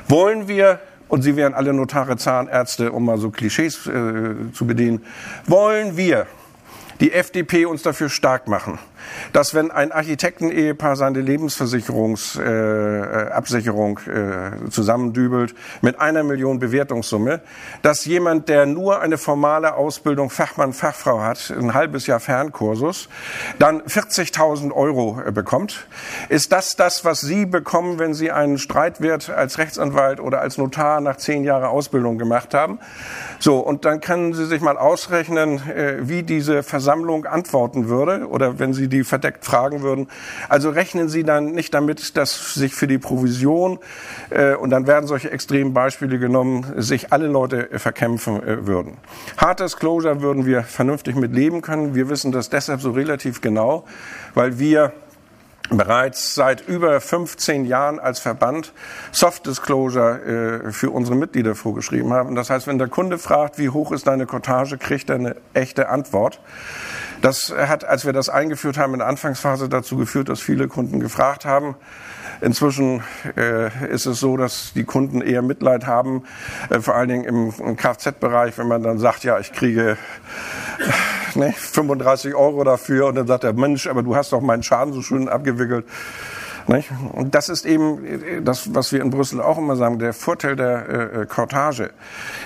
wollen 0.09 0.49
wir 0.49 0.81
und 1.09 1.23
Sie 1.23 1.37
wären 1.37 1.55
alle 1.55 1.73
Notare, 1.73 2.17
Zahnärzte, 2.17 2.93
um 2.93 3.05
mal 3.05 3.19
so 3.19 3.31
Klischees 3.31 3.87
äh, 3.87 4.53
zu 4.53 4.67
bedienen, 4.67 5.03
wollen 5.47 5.97
wir 5.97 6.27
die 7.01 7.13
FDP 7.13 7.67
uns 7.67 7.83
dafür 7.83 8.09
stark 8.09 8.49
machen, 8.49 8.79
dass 9.33 9.55
wenn 9.55 9.71
ein 9.71 9.93
Architekten-Ehepaar 9.93 10.97
seine 10.97 11.21
Lebensversicherungsabsicherung 11.21 14.01
äh, 14.07 14.11
äh, 14.11 14.51
zusammendübelt 14.71 15.55
mit 15.83 16.01
einer 16.01 16.25
Million 16.25 16.59
Bewertungssumme, 16.59 17.41
dass 17.83 18.05
jemand, 18.05 18.49
der 18.49 18.67
nur 18.67 19.01
eine 19.01 19.19
formale 19.19 19.75
Ausbildung 19.75 20.31
Fachmann, 20.31 20.73
Fachfrau 20.73 21.21
hat, 21.21 21.53
ein 21.57 21.75
halbes 21.75 22.07
Jahr 22.07 22.21
Fernkursus, 22.21 23.09
dann 23.59 23.83
40.000 23.83 24.73
Euro 24.73 25.21
äh, 25.27 25.33
bekommt. 25.33 25.87
Ist 26.29 26.53
das 26.53 26.77
das, 26.77 27.05
was 27.05 27.21
Sie 27.21 27.47
bekommen, 27.47 27.99
wenn 27.99 28.15
Sie 28.15 28.31
einen 28.31 28.59
Streitwert 28.59 29.31
als 29.31 29.59
Rechtsanwalt 29.59 30.21
oder 30.21 30.41
als 30.41 30.59
Notar 30.59 31.01
nach 31.01 31.17
zehn 31.17 31.45
Jahren 31.45 31.65
Ausbildung 31.65 32.19
gemacht 32.19 32.55
haben? 32.55 32.79
So, 33.39 33.59
und 33.59 33.85
dann 33.85 34.01
können 34.01 34.35
Sie 34.35 34.47
sich 34.47 34.61
mal 34.61 34.77
ausrechnen, 34.77 35.69
äh, 35.69 35.97
wie 36.01 36.23
diese 36.23 36.63
Versammlung 36.63 37.25
antworten 37.25 37.89
würde 37.89 38.29
oder 38.29 38.59
wenn 38.59 38.75
Sie 38.75 38.88
die 38.89 39.05
verdeckt 39.05 39.45
fragen 39.45 39.83
würden. 39.83 40.09
Also 40.49 40.71
rechnen 40.71 41.09
Sie 41.09 41.25
dann 41.25 41.53
nicht 41.53 41.75
damit, 41.75 42.17
dass 42.17 42.55
sich 42.55 42.75
für 42.75 42.87
die 42.87 42.99
Provision, 42.99 43.79
äh, 44.31 44.55
und 44.55 44.71
dann 44.71 44.87
werden 44.87 45.07
solche 45.07 45.31
extremen 45.31 45.73
Beispiele 45.73 46.19
genommen, 46.19 46.67
sich 46.77 47.13
alle 47.13 47.27
Leute 47.27 47.69
verkämpfen 47.79 48.43
äh, 48.43 48.67
würden. 48.67 48.97
Hartes 49.37 49.77
Closure 49.77 50.21
würden 50.23 50.47
wir 50.47 50.63
vernünftig 50.63 51.17
mit 51.17 51.35
leben 51.35 51.63
können. 51.63 51.95
Wir 51.95 52.09
wissen 52.09 52.33
das 52.33 52.51
deshalb 52.51 52.81
so 52.81 52.91
relativ 52.91 53.41
genau, 53.41 53.85
weil 54.35 54.59
wir 54.59 54.93
bereits 55.71 56.35
seit 56.35 56.67
über 56.67 57.01
15 57.01 57.65
Jahren 57.65 57.99
als 57.99 58.21
Verband 58.21 58.73
Soft 59.13 59.47
Disclosure 59.47 60.65
äh, 60.67 60.73
für 60.73 60.91
unsere 60.91 61.17
Mitglieder 61.17 61.55
vorgeschrieben 61.55 62.13
haben. 62.13 62.35
Das 62.35 62.51
heißt, 62.51 62.67
wenn 62.67 62.79
der 62.79 62.89
Kunde 62.89 63.19
fragt, 63.19 63.59
wie 63.59 63.69
hoch 63.69 63.93
ist 63.93 64.07
deine 64.07 64.27
Cottage, 64.27 64.79
kriegt 64.79 65.11
er 65.11 65.17
eine 65.17 65.37
echte 65.55 65.89
Antwort. 65.89 66.41
Das 67.21 67.53
hat, 67.57 67.85
als 67.85 68.07
wir 68.07 68.13
das 68.13 68.29
eingeführt 68.29 68.79
haben 68.79 68.93
in 68.93 69.01
der 69.01 69.09
Anfangsphase, 69.09 69.69
dazu 69.69 69.97
geführt, 69.97 70.29
dass 70.29 70.41
viele 70.41 70.69
Kunden 70.69 71.01
gefragt 71.01 71.45
haben. 71.45 71.75
Inzwischen 72.41 73.03
äh, 73.37 73.87
ist 73.89 74.07
es 74.07 74.21
so, 74.21 74.37
dass 74.37 74.73
die 74.73 74.85
Kunden 74.85 75.21
eher 75.21 75.43
Mitleid 75.43 75.87
haben, 75.87 76.23
äh, 76.71 76.79
vor 76.79 76.95
allen 76.95 77.09
Dingen 77.09 77.25
im, 77.25 77.53
im 77.59 77.77
Kfz-Bereich, 77.77 78.57
wenn 78.59 78.69
man 78.69 78.83
dann 78.83 78.99
sagt, 78.99 79.25
ja, 79.25 79.39
ich 79.41 79.53
kriege 79.53 79.97
ne, 81.39 81.53
35 81.53 82.35
Euro 82.35 82.65
dafür 82.65 83.07
und 83.07 83.15
dann 83.15 83.27
sagt 83.27 83.45
er, 83.45 83.53
Mensch, 83.53 83.87
aber 83.87 84.03
du 84.03 84.15
hast 84.15 84.33
doch 84.33 84.41
meinen 84.41 84.63
Schaden 84.63 84.93
so 84.93 85.03
schön 85.03 85.29
abgewickelt. 85.29 85.87
Nicht? 86.69 86.91
Und 87.13 87.35
das 87.35 87.49
ist 87.49 87.65
eben 87.65 88.05
äh, 88.05 88.43
das, 88.43 88.75
was 88.75 88.93
wir 88.93 89.01
in 89.01 89.09
Brüssel 89.09 89.41
auch 89.41 89.57
immer 89.57 89.75
sagen, 89.77 89.99
der 89.99 90.13
Vorteil 90.13 90.55
der 90.55 90.89
äh, 90.89 91.27
Kortage. 91.27 91.91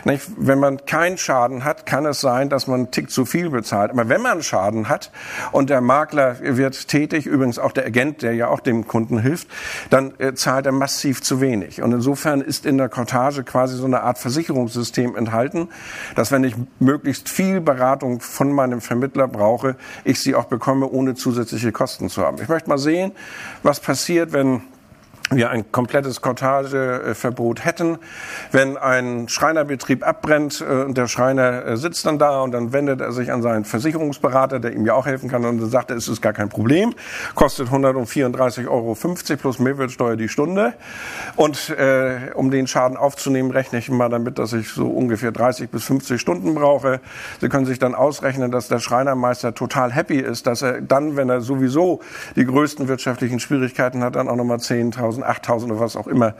Nicht? 0.05 0.29
Wenn 0.37 0.61
man 0.61 0.87
keinen 0.87 1.19
Schaden 1.19 1.65
hat, 1.65 1.87
kann 1.87 2.07
es 2.07 2.21
sein, 2.21 2.49
dass 2.49 2.69
man 2.69 2.81
einen 2.81 2.91
Tick 2.93 3.11
zu 3.11 3.25
viel 3.25 3.51
bezahlt. 3.51 3.91
Aber 3.91 4.09
wenn 4.09 4.23
man 4.23 4.43
Schaden 4.43 4.89
hat 4.89 5.11
und 5.51 5.71
der 5.71 5.81
Makler 5.81 6.37
wird 6.41 6.87
tätig, 6.87 7.27
übrigens 7.27 7.59
auch 7.59 7.73
der 7.73 7.85
Agent, 7.85 8.23
der 8.23 8.35
ja 8.35 8.47
auch 8.47 8.61
dem 8.61 8.87
Kunden 8.87 9.19
hilft, 9.19 9.49
dann 9.91 10.13
äh, 10.19 10.35
zahlt 10.35 10.67
er 10.67 10.73
massiv 10.73 11.21
zu 11.21 11.41
wenig. 11.41 11.83
Und 11.83 11.93
insofern 11.93 12.41
ist 12.41 12.65
in 12.65 12.79
der 12.79 12.89
Kortage 12.89 13.43
quasi 13.43 13.77
so 13.77 13.87
eine 13.87 14.03
Art 14.03 14.19
Versicherungssystem 14.19 15.17
enthalten, 15.17 15.69
dass 16.15 16.31
wenn 16.31 16.45
ich 16.45 16.55
möglichst 16.79 17.29
viel 17.29 17.61
Beratung 17.61 18.21
von 18.21 18.53
meinem 18.53 18.81
Vermittler 18.81 19.27
brauche, 19.27 19.75
ich 20.05 20.21
sie 20.21 20.37
auch 20.37 20.45
bekomme, 20.45 20.89
ohne 20.89 21.17
zusätzliche 21.17 21.73
Kosten 21.73 22.09
zu 22.09 22.23
haben. 22.23 22.41
Ich 22.41 22.49
möchte 22.49 22.69
mal 22.69 22.79
sehen, 22.79 23.11
was 23.65 23.81
passiert 23.81 24.12
passiert, 24.13 24.33
wenn 24.35 24.61
wir 25.31 25.51
ein 25.51 25.71
komplettes 25.73 26.21
Kortageverbot 26.21 27.65
hätten. 27.65 27.99
Wenn 28.51 28.77
ein 28.77 29.29
Schreinerbetrieb 29.29 30.07
abbrennt 30.07 30.61
äh, 30.61 30.83
und 30.83 30.97
der 30.97 31.07
Schreiner 31.07 31.65
äh, 31.65 31.77
sitzt 31.77 32.07
dann 32.07 32.19
da 32.19 32.41
und 32.41 32.53
dann 32.53 32.73
wendet 32.73 33.01
er 33.01 33.13
sich 33.13 33.33
an 33.33 33.43
seinen 33.43 33.65
Versicherungsberater, 33.65 34.61
der 34.61 34.73
ihm 34.73 34.85
ja 34.87 34.95
auch 34.95 35.07
helfen 35.07 35.31
kann 35.31 35.45
und 35.45 35.61
dann 35.61 35.71
sagt 35.71 35.91
er, 35.91 35.97
es 35.97 36.09
ist 36.09 36.21
gar 36.21 36.33
kein 36.33 36.49
Problem, 36.49 36.95
kostet 37.35 37.69
134,50 37.69 38.69
Euro 38.69 38.97
plus 39.37 39.59
Mehrwertsteuer 39.59 40.17
die 40.17 40.29
Stunde 40.29 40.75
und 41.37 41.71
äh, 41.71 42.33
um 42.35 42.51
den 42.51 42.67
Schaden 42.67 42.97
aufzunehmen, 42.97 43.51
rechne 43.51 43.79
ich 43.79 43.91
mal 43.91 44.09
damit, 44.09 44.39
dass 44.39 44.53
ich 44.53 44.69
so 44.69 44.89
ungefähr 44.89 45.33
30 45.33 45.71
bis 45.71 45.85
50 45.85 46.21
Stunden 46.21 46.55
brauche. 46.55 47.01
Sie 47.41 47.49
können 47.49 47.67
sich 47.67 47.79
dann 47.79 47.95
ausrechnen, 47.95 48.51
dass 48.51 48.69
der 48.69 48.79
Schreinermeister 48.79 49.55
total 49.55 49.93
happy 49.93 50.19
ist, 50.19 50.47
dass 50.47 50.63
er 50.63 50.81
dann, 50.81 51.17
wenn 51.17 51.29
er 51.29 51.41
sowieso 51.41 52.01
die 52.37 52.45
größten 52.45 52.89
wirtschaftlichen 52.89 53.41
Schwierigkeiten 53.41 54.03
hat, 54.03 54.17
dann 54.17 54.29
auch 54.29 54.37
nochmal 54.37 54.59
10.000 54.59 55.12
8000 55.21 55.73
oder 55.73 55.81
was 55.81 55.97
auch 55.97 56.07
immer 56.07 56.35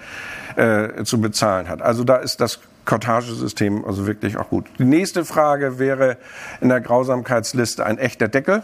äh, 0.57 1.05
zu 1.05 1.21
bezahlen 1.21 1.69
hat. 1.69 1.83
Also 1.83 2.05
da 2.05 2.17
ist 2.17 2.41
das 2.41 2.61
Kortagesystem 2.85 3.85
also 3.85 4.07
wirklich 4.07 4.37
auch 4.37 4.49
gut. 4.49 4.67
Die 4.79 4.85
nächste 4.85 5.25
Frage 5.25 5.79
wäre 5.79 6.17
in 6.61 6.69
der 6.69 6.81
Grausamkeitsliste 6.81 7.85
ein 7.85 7.99
echter 7.99 8.29
Deckel. 8.29 8.63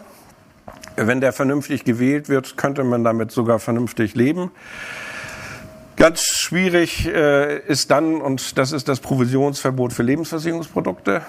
Wenn 0.95 1.21
der 1.21 1.33
vernünftig 1.33 1.85
gewählt 1.85 2.29
wird, 2.29 2.57
könnte 2.57 2.83
man 2.83 3.03
damit 3.03 3.31
sogar 3.31 3.59
vernünftig 3.59 4.15
leben. 4.15 4.51
Ganz 5.95 6.21
schwierig 6.21 7.07
äh, 7.07 7.59
ist 7.59 7.91
dann, 7.91 8.21
und 8.21 8.57
das 8.57 8.71
ist 8.71 8.87
das 8.87 8.99
Provisionsverbot 8.99 9.91
für 9.91 10.03
Lebensversicherungsprodukte. 10.03 11.21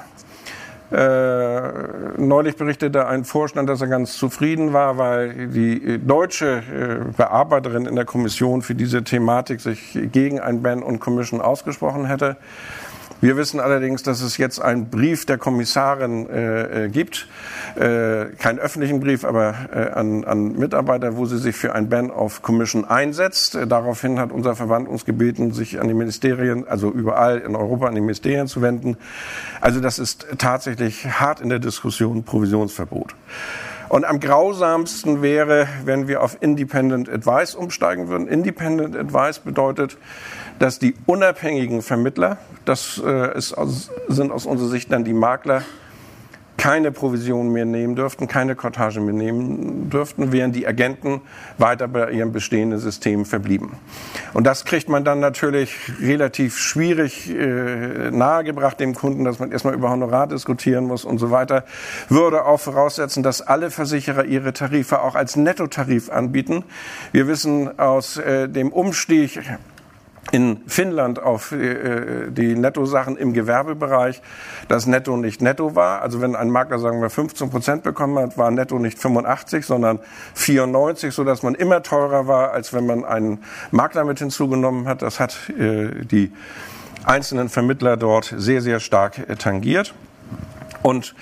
Äh, 0.93 1.71
neulich 2.17 2.57
berichtete 2.57 3.07
ein 3.07 3.25
Vorstand, 3.25 3.69
dass 3.69 3.81
er 3.81 3.87
ganz 3.87 4.15
zufrieden 4.15 4.73
war, 4.73 4.99
weil 4.99 5.49
die 5.49 5.99
deutsche 6.05 6.59
äh, 6.59 7.13
Bearbeiterin 7.17 7.87
in 7.87 7.95
der 7.95 8.05
Kommission 8.05 8.63
für 8.63 8.75
diese 8.75 9.05
Thematik 9.05 9.61
sich 9.61 9.97
gegen 10.11 10.41
ein 10.41 10.63
Ban 10.63 10.83
und 10.83 10.99
Commission 10.99 11.41
ausgesprochen 11.41 12.07
hätte. 12.07 12.37
Wir 13.23 13.37
wissen 13.37 13.61
allerdings, 13.61 14.03
dass 14.03 14.23
es 14.23 14.39
jetzt 14.39 14.63
einen 14.63 14.89
Brief 14.89 15.27
der 15.27 15.37
Kommissarin 15.37 16.27
äh, 16.31 16.87
äh, 16.87 16.89
gibt, 16.89 17.29
äh, 17.77 18.27
keinen 18.39 18.59
öffentlichen 18.59 19.01
Brief, 19.01 19.27
aber 19.27 19.55
äh, 19.75 19.91
an, 19.91 20.25
an 20.25 20.53
Mitarbeiter, 20.57 21.19
wo 21.19 21.27
sie 21.27 21.37
sich 21.37 21.55
für 21.55 21.75
ein 21.75 21.91
Ban 21.91 22.11
of 22.11 22.41
Commission 22.41 22.87
einsetzt. 22.87 23.57
Äh, 23.57 23.67
daraufhin 23.67 24.19
hat 24.19 24.33
unser 24.33 24.57
Verband 24.57 24.89
uns 24.89 25.05
gebeten, 25.05 25.53
sich 25.53 25.79
an 25.79 25.89
die 25.89 25.95
Ministerien, 25.95 26.67
also 26.67 26.91
überall 26.91 27.39
in 27.39 27.57
Europa 27.57 27.89
an 27.89 27.95
die 27.95 28.01
Ministerien 28.01 28.47
zu 28.47 28.63
wenden. 28.63 28.97
Also 29.61 29.81
das 29.81 29.99
ist 29.99 30.27
tatsächlich 30.39 31.07
hart 31.21 31.43
in 31.43 31.51
der 31.51 31.59
Diskussion 31.59 32.25
Provisionsverbot. 32.25 33.15
Und 33.91 34.05
am 34.05 34.21
grausamsten 34.21 35.21
wäre, 35.21 35.67
wenn 35.85 36.07
wir 36.07 36.23
auf 36.23 36.39
Independent 36.41 37.09
Advice 37.09 37.57
umsteigen 37.57 38.09
würden. 38.09 38.29
Independent 38.29 38.97
Advice 38.97 39.41
bedeutet, 39.41 39.99
dass 40.61 40.79
die 40.79 40.95
unabhängigen 41.07 41.83
Vermittler, 41.83 42.39
das 42.65 43.03
äh, 43.05 43.37
ist 43.37 43.57
sind 44.09 44.31
aus 44.31 44.47
unserer 44.47 44.69
Sicht 44.69 44.93
dann 44.93 45.05
die 45.05 45.15
Makler, 45.15 45.63
keine 46.61 46.93
Provision 46.93 47.51
mehr 47.51 47.65
nehmen 47.65 47.97
dürften, 47.97 48.29
keine 48.29 48.55
Kortage 48.55 49.01
mehr 49.01 49.15
nehmen 49.15 49.89
dürften, 49.89 50.31
während 50.31 50.55
die 50.55 50.67
Agenten 50.67 51.23
weiter 51.57 51.89
bei 51.89 52.11
ihrem 52.11 52.33
bestehenden 52.33 52.79
System 52.79 53.25
verblieben. 53.25 53.79
Und 54.35 54.47
das 54.47 54.67
kriegt 54.67 54.91
man 54.91 55.03
dann 55.03 55.21
natürlich 55.21 55.75
relativ 56.03 56.59
schwierig 56.59 57.31
äh, 57.31 58.11
nahegebracht 58.11 58.79
dem 58.79 58.95
Kunden, 58.95 59.25
dass 59.25 59.39
man 59.39 59.53
erstmal 59.53 59.73
über 59.73 59.89
Honorar 59.89 60.27
diskutieren 60.27 60.85
muss 60.85 61.07
und 61.07 61.17
so 61.17 61.31
weiter. 61.31 61.65
Würde 62.11 62.45
auch 62.45 62.61
voraussetzen, 62.61 63.23
dass 63.23 63.41
alle 63.41 63.71
Versicherer 63.71 64.27
ihre 64.27 64.53
Tarife 64.53 65.01
auch 65.01 65.15
als 65.15 65.37
Nettotarif 65.37 66.11
anbieten. 66.11 66.65
Wir 67.13 67.27
wissen 67.27 67.79
aus 67.79 68.19
äh, 68.19 68.51
dem 68.51 68.71
Umstieg 68.71 69.41
in 70.33 70.61
Finnland 70.67 71.21
auf 71.21 71.53
äh, 71.53 72.31
die 72.31 72.55
Nettosachen 72.55 73.17
im 73.17 73.33
Gewerbebereich, 73.33 74.23
dass 74.69 74.87
Netto 74.87 75.17
nicht 75.17 75.43
Netto 75.43 75.75
war. 75.75 76.03
Also 76.03 76.21
wenn 76.21 76.37
ein 76.37 76.51
Makler, 76.51 76.79
sagen 76.79 77.01
wir, 77.01 77.11
15 77.11 77.51
Prozent 77.51 77.83
bekommen 77.83 78.19
hat, 78.19 78.39
war 78.39 78.51
Netto 78.51 78.79
nicht 78.79 78.99
85, 78.99 79.67
sondern 79.67 79.99
94, 80.35 81.13
so 81.13 81.25
dass 81.25 81.43
man 81.43 81.55
immer 81.55 81.83
teurer 81.83 82.27
war, 82.27 82.53
als 82.53 82.73
wenn 82.73 82.87
man 82.87 83.05
einen 83.05 83.43
Makler 83.71 84.05
mit 84.05 84.19
hinzugenommen 84.19 84.87
hat. 84.87 85.03
Das 85.03 85.21
hat 85.21 85.37
äh, 85.51 86.05
die 86.05 86.33
einzelnen 87.05 87.49
Vermittler 87.49 87.97
dort 87.97 88.35
sehr, 88.37 88.63
sehr 88.63 88.81
stark 88.81 89.19
äh, 89.19 89.37
tangiert. 89.37 89.95
Und 90.83 91.15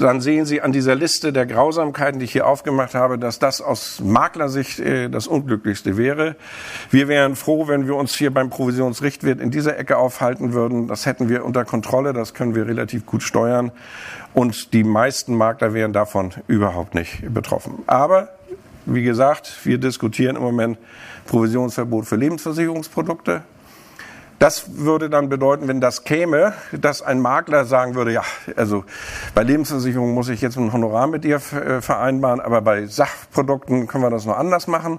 dann 0.00 0.20
sehen 0.20 0.46
Sie 0.46 0.60
an 0.60 0.72
dieser 0.72 0.94
Liste 0.94 1.32
der 1.32 1.46
Grausamkeiten, 1.46 2.18
die 2.18 2.24
ich 2.24 2.32
hier 2.32 2.46
aufgemacht 2.46 2.94
habe, 2.94 3.18
dass 3.18 3.38
das 3.38 3.60
aus 3.60 4.00
Maklersicht 4.00 4.80
äh, 4.80 5.08
das 5.08 5.26
Unglücklichste 5.26 5.96
wäre. 5.96 6.36
Wir 6.90 7.06
wären 7.06 7.36
froh, 7.36 7.68
wenn 7.68 7.86
wir 7.86 7.94
uns 7.94 8.14
hier 8.14 8.32
beim 8.32 8.50
Provisionsrichtwert 8.50 9.40
in 9.40 9.50
dieser 9.50 9.78
Ecke 9.78 9.96
aufhalten 9.96 10.52
würden. 10.52 10.88
Das 10.88 11.06
hätten 11.06 11.28
wir 11.28 11.44
unter 11.44 11.64
Kontrolle, 11.64 12.12
das 12.12 12.34
können 12.34 12.54
wir 12.54 12.66
relativ 12.66 13.06
gut 13.06 13.22
steuern. 13.22 13.70
Und 14.34 14.72
die 14.72 14.84
meisten 14.84 15.36
Makler 15.36 15.74
wären 15.74 15.92
davon 15.92 16.32
überhaupt 16.46 16.94
nicht 16.94 17.32
betroffen. 17.32 17.82
Aber 17.86 18.30
wie 18.86 19.02
gesagt, 19.02 19.58
wir 19.64 19.78
diskutieren 19.78 20.36
im 20.36 20.42
Moment 20.42 20.78
Provisionsverbot 21.26 22.06
für 22.06 22.16
Lebensversicherungsprodukte. 22.16 23.42
Das 24.40 24.78
würde 24.78 25.10
dann 25.10 25.28
bedeuten, 25.28 25.68
wenn 25.68 25.82
das 25.82 26.04
käme, 26.04 26.54
dass 26.72 27.02
ein 27.02 27.20
Makler 27.20 27.66
sagen 27.66 27.94
würde, 27.94 28.10
ja, 28.10 28.22
also 28.56 28.86
bei 29.34 29.42
Lebensversicherungen 29.42 30.14
muss 30.14 30.30
ich 30.30 30.40
jetzt 30.40 30.56
ein 30.56 30.72
Honorar 30.72 31.08
mit 31.08 31.24
dir 31.24 31.36
äh, 31.36 31.82
vereinbaren, 31.82 32.40
aber 32.40 32.62
bei 32.62 32.86
Sachprodukten 32.86 33.86
können 33.86 34.02
wir 34.02 34.08
das 34.08 34.24
noch 34.24 34.38
anders 34.38 34.66
machen. 34.66 34.98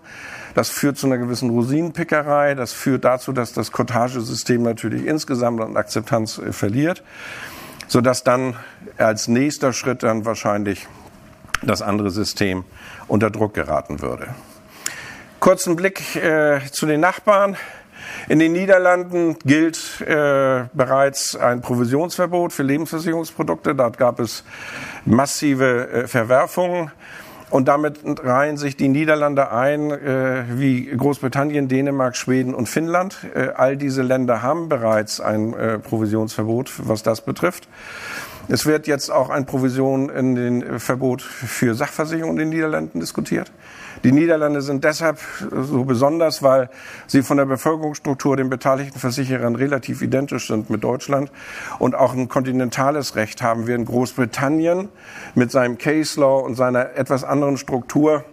Das 0.53 0.69
führt 0.69 0.99
zu 0.99 1.07
einer 1.07 1.17
gewissen 1.17 1.49
Rosinenpickerei. 1.49 2.53
Das 2.53 2.71
führt 2.71 3.03
dazu, 3.03 3.33
dass 3.33 3.51
das 3.51 3.71
Kotagesystem 3.71 4.61
natürlich 4.61 5.07
insgesamt 5.07 5.59
an 5.59 5.75
Akzeptanz 5.75 6.37
äh, 6.37 6.53
verliert, 6.53 7.01
sodass 7.87 8.23
dann 8.23 8.55
als 8.97 9.27
nächster 9.27 9.73
Schritt 9.73 10.03
dann 10.03 10.23
wahrscheinlich 10.23 10.87
das 11.63 11.81
andere 11.81 12.11
System 12.11 12.63
unter 13.07 13.31
Druck 13.31 13.55
geraten 13.55 14.01
würde. 14.01 14.27
Kurzen 15.39 15.75
Blick 15.75 16.15
äh, 16.15 16.59
zu 16.71 16.85
den 16.85 17.01
Nachbarn. 17.01 17.57
In 18.29 18.39
den 18.39 18.53
Niederlanden 18.53 19.37
gilt 19.45 20.01
äh, 20.01 20.65
bereits 20.73 21.35
ein 21.35 21.61
Provisionsverbot 21.61 22.53
für 22.53 22.63
Lebensversicherungsprodukte. 22.63 23.75
Dort 23.75 23.97
gab 23.97 24.19
es 24.19 24.43
massive 25.05 25.89
äh, 25.89 26.07
Verwerfungen. 26.07 26.91
Und 27.51 27.67
damit 27.67 27.99
reihen 28.05 28.55
sich 28.55 28.77
die 28.77 28.87
Niederlande 28.87 29.51
ein, 29.51 29.91
äh, 29.91 30.45
wie 30.51 30.85
Großbritannien, 30.85 31.67
Dänemark, 31.67 32.15
Schweden 32.15 32.53
und 32.53 32.69
Finnland. 32.69 33.17
Äh, 33.35 33.49
all 33.55 33.75
diese 33.75 34.03
Länder 34.03 34.41
haben 34.41 34.69
bereits 34.69 35.19
ein 35.19 35.53
äh, 35.53 35.77
Provisionsverbot, 35.77 36.71
was 36.87 37.03
das 37.03 37.19
betrifft. 37.19 37.67
Es 38.47 38.65
wird 38.65 38.87
jetzt 38.87 39.11
auch 39.11 39.29
ein 39.29 39.45
Provision 39.45 40.09
in 40.09 40.35
den 40.35 40.61
äh, 40.61 40.79
Verbot 40.79 41.21
für 41.21 41.75
Sachversicherungen 41.75 42.37
in 42.37 42.49
den 42.49 42.57
Niederlanden 42.57 43.01
diskutiert. 43.01 43.51
Die 44.03 44.11
Niederlande 44.11 44.61
sind 44.61 44.83
deshalb 44.83 45.19
so 45.51 45.83
besonders, 45.83 46.41
weil 46.41 46.69
sie 47.05 47.21
von 47.21 47.37
der 47.37 47.45
Bevölkerungsstruktur 47.45 48.35
den 48.35 48.49
beteiligten 48.49 48.99
Versicherern 48.99 49.55
relativ 49.55 50.01
identisch 50.01 50.47
sind 50.47 50.69
mit 50.69 50.83
Deutschland 50.83 51.31
und 51.77 51.93
auch 51.93 52.13
ein 52.13 52.27
kontinentales 52.27 53.15
Recht 53.15 53.43
haben. 53.43 53.67
Wir 53.67 53.75
in 53.75 53.85
Großbritannien 53.85 54.89
mit 55.35 55.51
seinem 55.51 55.77
Case 55.77 56.19
Law 56.19 56.39
und 56.39 56.55
seiner 56.55 56.95
etwas 56.95 57.23
anderen 57.23 57.57
Struktur 57.57 58.25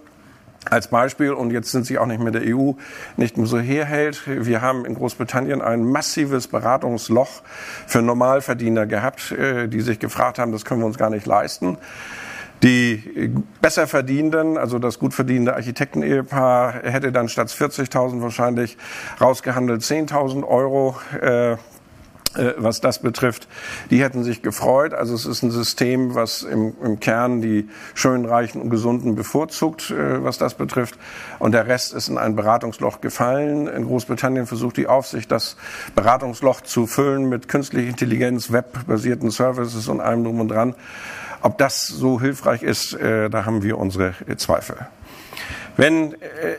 als 0.71 0.89
Beispiel, 0.89 1.33
und 1.33 1.51
jetzt 1.51 1.71
sind 1.71 1.87
sie 1.87 1.99
auch 1.99 2.07
nicht 2.07 2.21
mehr 2.21 2.33
der 2.33 2.43
EU, 2.55 2.73
nicht 3.17 3.37
mehr 3.37 3.47
so 3.47 3.59
herhält. 3.59 4.23
Wir 4.27 4.61
haben 4.61 4.85
in 4.85 4.95
Großbritannien 4.95 5.63
ein 5.63 5.85
massives 5.85 6.49
Beratungsloch 6.49 7.43
für 7.87 8.03
Normalverdiener 8.03 8.87
gehabt, 8.87 9.33
äh, 9.33 9.69
die 9.69 9.81
sich 9.81 9.99
gefragt 9.99 10.39
haben, 10.39 10.53
das 10.53 10.65
können 10.65 10.81
wir 10.81 10.87
uns 10.87 10.99
gar 10.99 11.11
nicht 11.11 11.27
leisten. 11.27 11.79
Die 12.63 13.33
besser 13.61 13.87
verdienenden, 13.87 14.59
also 14.59 14.79
das 14.79 14.99
gut 14.99 15.15
verdienende 15.15 15.55
Architekten-Ehepaar, 15.55 16.83
hätte 16.83 17.13
dann 17.13 17.29
statt 17.29 17.49
40.000 17.49 18.21
wahrscheinlich 18.21 18.77
rausgehandelt 19.21 19.83
10.000 19.83 20.45
Euro. 20.47 20.97
Äh, 21.21 21.57
äh, 22.39 22.55
was 22.59 22.81
das 22.81 23.01
betrifft, 23.01 23.49
die 23.91 24.03
hätten 24.03 24.23
sich 24.23 24.43
gefreut. 24.43 24.93
Also 24.93 25.15
es 25.15 25.25
ist 25.25 25.43
ein 25.43 25.51
System, 25.51 26.15
was 26.15 26.43
im, 26.43 26.75
im 26.83 27.01
Kern 27.01 27.41
die 27.41 27.69
schönen, 27.95 28.27
reichen 28.27 28.61
und 28.61 28.69
gesunden 28.69 29.15
bevorzugt, 29.15 29.91
äh, 29.91 30.23
was 30.23 30.37
das 30.37 30.55
betrifft. 30.55 30.99
Und 31.39 31.53
der 31.53 31.67
Rest 31.67 31.95
ist 31.95 32.09
in 32.09 32.19
ein 32.19 32.37
Beratungsloch 32.37 33.01
gefallen. 33.01 33.67
In 33.67 33.87
Großbritannien 33.87 34.47
versucht 34.47 34.77
die 34.77 34.87
Aufsicht, 34.87 35.33
das 35.33 35.57
Beratungsloch 35.95 36.61
zu 36.61 36.87
füllen 36.87 37.29
mit 37.29 37.49
künstlicher 37.49 37.89
Intelligenz, 37.89 38.53
webbasierten 38.53 39.31
Services 39.31 39.89
und 39.89 40.01
allem 40.01 40.25
drum 40.25 40.41
und 40.41 40.49
dran. 40.49 40.75
Ob 41.43 41.59
das 41.59 41.87
so 41.87 42.21
hilfreich 42.21 42.63
ist, 42.63 42.95
äh, 42.95 43.31
da 43.31 43.45
haben 43.45 43.63
wir 43.63 43.79
unsere 43.79 44.15
Zweifel. 44.37 44.77
Wenn 45.79 46.15
äh, 46.15 46.17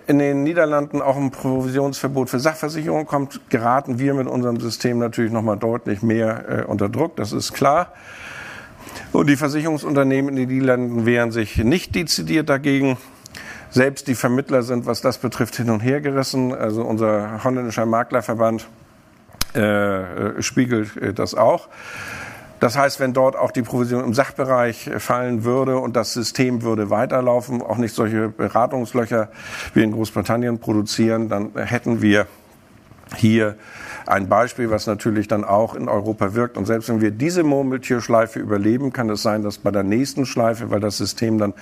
in 0.07 0.17
den 0.17 0.43
Niederlanden 0.43 1.01
auch 1.01 1.17
ein 1.17 1.29
Provisionsverbot 1.31 2.29
für 2.29 2.39
Sachversicherungen 2.39 3.05
kommt, 3.05 3.41
geraten 3.49 3.99
wir 3.99 4.13
mit 4.13 4.27
unserem 4.27 4.61
System 4.61 4.97
natürlich 4.97 5.33
noch 5.33 5.41
mal 5.41 5.57
deutlich 5.57 6.01
mehr 6.01 6.45
äh, 6.47 6.63
unter 6.63 6.87
Druck. 6.87 7.17
Das 7.17 7.33
ist 7.33 7.51
klar. 7.51 7.91
Und 9.11 9.29
die 9.29 9.35
Versicherungsunternehmen 9.35 10.29
in 10.29 10.35
den 10.37 10.47
Niederlanden 10.47 11.05
wehren 11.05 11.31
sich 11.31 11.57
nicht 11.57 11.95
dezidiert 11.95 12.47
dagegen. 12.47 12.97
Selbst 13.71 14.07
die 14.07 14.15
Vermittler 14.15 14.63
sind, 14.63 14.85
was 14.85 15.01
das 15.01 15.17
betrifft, 15.17 15.57
hin 15.57 15.69
und 15.69 15.81
her 15.81 15.99
gerissen. 15.99 16.55
Also 16.55 16.83
unser 16.83 17.43
holländischer 17.43 17.85
Maklerverband 17.85 18.67
äh, 19.53 20.41
spiegelt 20.41 20.95
äh, 20.95 21.13
das 21.13 21.35
auch. 21.35 21.67
Das 22.59 22.77
heißt, 22.77 22.99
wenn 22.99 23.13
dort 23.13 23.35
auch 23.35 23.51
die 23.51 23.61
Provision 23.61 24.03
im 24.03 24.13
Sachbereich 24.13 24.89
fallen 24.97 25.43
würde 25.43 25.77
und 25.77 25.95
das 25.95 26.13
System 26.13 26.61
würde 26.61 26.89
weiterlaufen, 26.89 27.61
auch 27.61 27.77
nicht 27.77 27.95
solche 27.95 28.29
Beratungslöcher 28.29 29.29
wie 29.73 29.83
in 29.83 29.91
Großbritannien 29.91 30.59
produzieren, 30.59 31.29
dann 31.29 31.51
hätten 31.55 32.01
wir 32.01 32.27
hier 33.15 33.55
ein 34.05 34.27
Beispiel, 34.27 34.71
was 34.71 34.87
natürlich 34.87 35.27
dann 35.27 35.43
auch 35.43 35.75
in 35.75 35.87
Europa 35.87 36.33
wirkt. 36.33 36.57
Und 36.57 36.65
selbst 36.65 36.89
wenn 36.89 37.01
wir 37.01 37.11
diese 37.11 37.43
Murmeltierschleife 37.43 38.39
überleben, 38.39 38.91
kann 38.91 39.09
es 39.09 39.21
sein, 39.21 39.43
dass 39.43 39.57
bei 39.57 39.71
der 39.71 39.83
nächsten 39.83 40.25
Schleife, 40.25 40.71
weil 40.71 40.79
das 40.79 40.97
System 40.97 41.37
dann 41.37 41.53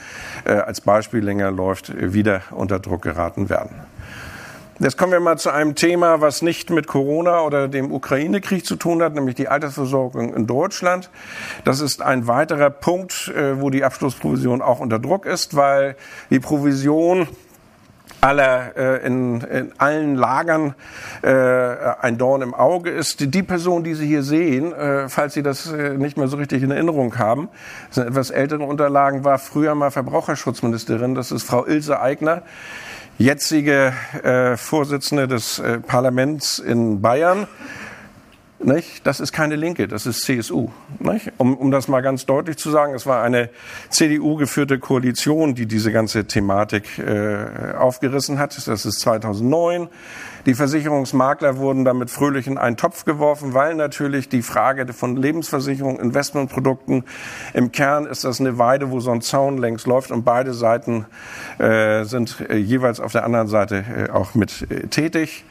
äh, 0.45 0.53
als 0.53 0.81
Beispiel 0.81 1.23
länger 1.23 1.51
läuft, 1.51 1.93
wieder 2.13 2.41
unter 2.51 2.79
Druck 2.79 3.01
geraten 3.01 3.49
werden. 3.49 3.75
Jetzt 4.79 4.95
kommen 4.95 5.11
wir 5.11 5.19
mal 5.19 5.39
zu 5.39 5.49
einem 5.49 5.73
Thema, 5.73 6.21
was 6.21 6.43
nicht 6.43 6.69
mit 6.69 6.85
Corona 6.85 7.41
oder 7.41 7.67
dem 7.67 7.91
Ukraine-Krieg 7.91 8.63
zu 8.63 8.75
tun 8.75 9.01
hat, 9.01 9.15
nämlich 9.15 9.33
die 9.33 9.47
Altersversorgung 9.47 10.35
in 10.35 10.45
Deutschland. 10.45 11.09
Das 11.63 11.79
ist 11.79 12.03
ein 12.03 12.27
weiterer 12.27 12.69
Punkt, 12.69 13.29
äh, 13.29 13.59
wo 13.59 13.71
die 13.71 13.83
Abschlussprovision 13.83 14.61
auch 14.61 14.79
unter 14.79 14.99
Druck 14.99 15.25
ist, 15.25 15.55
weil 15.55 15.95
die 16.29 16.39
Provision 16.39 17.27
aller 18.21 18.75
äh, 18.75 19.05
in, 19.05 19.41
in 19.41 19.71
allen 19.77 20.15
Lagern 20.15 20.75
äh, 21.21 21.29
ein 22.01 22.17
Dorn 22.17 22.41
im 22.41 22.53
Auge 22.53 22.89
ist. 22.89 23.33
Die 23.33 23.43
Person, 23.43 23.83
die 23.83 23.93
Sie 23.93 24.07
hier 24.07 24.23
sehen, 24.23 24.73
äh, 24.73 25.09
falls 25.09 25.33
Sie 25.33 25.43
das 25.43 25.71
äh, 25.71 25.97
nicht 25.97 26.17
mehr 26.17 26.27
so 26.27 26.37
richtig 26.37 26.63
in 26.63 26.71
Erinnerung 26.71 27.17
haben, 27.17 27.49
sind 27.89 28.07
etwas 28.07 28.29
ältere 28.29 28.63
Unterlagen, 28.63 29.23
war 29.23 29.39
früher 29.39 29.75
mal 29.75 29.91
Verbraucherschutzministerin. 29.91 31.15
Das 31.15 31.31
ist 31.31 31.43
Frau 31.43 31.65
Ilse 31.65 31.99
Aigner 31.99 32.41
jetzige 33.17 33.93
äh, 34.23 34.57
Vorsitzende 34.57 35.27
des 35.27 35.59
äh, 35.59 35.79
Parlaments 35.79 36.59
in 36.59 37.01
Bayern. 37.01 37.47
Nicht? 38.59 39.05
Das 39.05 39.19
ist 39.19 39.33
keine 39.33 39.55
Linke, 39.55 39.87
das 39.87 40.07
ist 40.07 40.21
CSU. 40.21 40.69
Um, 41.37 41.55
um 41.55 41.69
das 41.69 41.87
mal 41.87 42.01
ganz 42.01 42.25
deutlich 42.25 42.57
zu 42.57 42.71
sagen, 42.71 42.95
es 42.95 43.05
war 43.05 43.21
eine 43.21 43.51
CDU-geführte 43.89 44.79
Koalition, 44.79 45.53
die 45.53 45.67
diese 45.67 45.91
ganze 45.91 46.25
Thematik 46.25 46.97
äh, 46.97 47.75
aufgerissen 47.77 48.39
hat. 48.39 48.57
Das 48.67 48.85
ist 48.85 48.99
2009. 48.99 49.89
Die 50.47 50.55
Versicherungsmakler 50.55 51.57
wurden 51.57 51.85
damit 51.85 52.09
fröhlich 52.09 52.47
in 52.47 52.57
einen 52.57 52.77
Topf 52.77 53.05
geworfen, 53.05 53.53
weil 53.53 53.75
natürlich 53.75 54.27
die 54.27 54.41
Frage 54.41 54.91
von 54.91 55.17
Lebensversicherung, 55.17 55.99
Investmentprodukten, 55.99 57.03
im 57.53 57.71
Kern 57.71 58.07
ist 58.07 58.23
das 58.23 58.39
eine 58.39 58.57
Weide, 58.57 58.89
wo 58.89 58.99
so 58.99 59.11
ein 59.11 59.21
Zaun 59.21 59.59
längs 59.59 59.85
läuft 59.85 60.09
und 60.09 60.23
beide 60.23 60.53
Seiten 60.53 61.05
äh, 61.59 62.05
sind 62.05 62.39
äh, 62.49 62.55
jeweils 62.55 62.99
auf 63.01 63.11
der 63.11 63.23
anderen 63.23 63.47
Seite 63.47 64.07
äh, 64.07 64.09
auch 64.09 64.33
mit 64.33 64.65
äh, 64.71 64.87
tätig. 64.87 65.43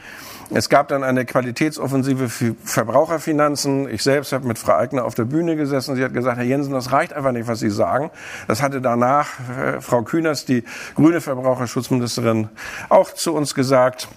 Es 0.50 0.68
gab 0.68 0.88
dann 0.88 1.02
eine 1.02 1.24
Qualitätsoffensive 1.24 2.28
für 2.28 2.54
Verbraucherfinanzen. 2.62 3.88
Ich 3.88 4.02
selbst 4.02 4.32
habe 4.32 4.46
mit 4.46 4.58
Frau 4.58 4.74
Eigner 4.74 5.04
auf 5.04 5.14
der 5.14 5.24
Bühne 5.24 5.56
gesessen. 5.56 5.96
Sie 5.96 6.04
hat 6.04 6.14
gesagt, 6.14 6.36
Herr 6.36 6.44
Jensen, 6.44 6.72
das 6.72 6.92
reicht 6.92 7.12
einfach 7.12 7.32
nicht, 7.32 7.48
was 7.48 7.58
Sie 7.58 7.70
sagen. 7.70 8.10
Das 8.46 8.62
hatte 8.62 8.80
danach 8.80 9.28
äh, 9.58 9.80
Frau 9.80 10.02
Kühners, 10.02 10.44
die 10.44 10.62
grüne 10.94 11.20
Verbraucherschutzministerin, 11.20 12.48
auch 12.88 13.12
zu 13.12 13.34
uns 13.34 13.54
gesagt. 13.54 14.08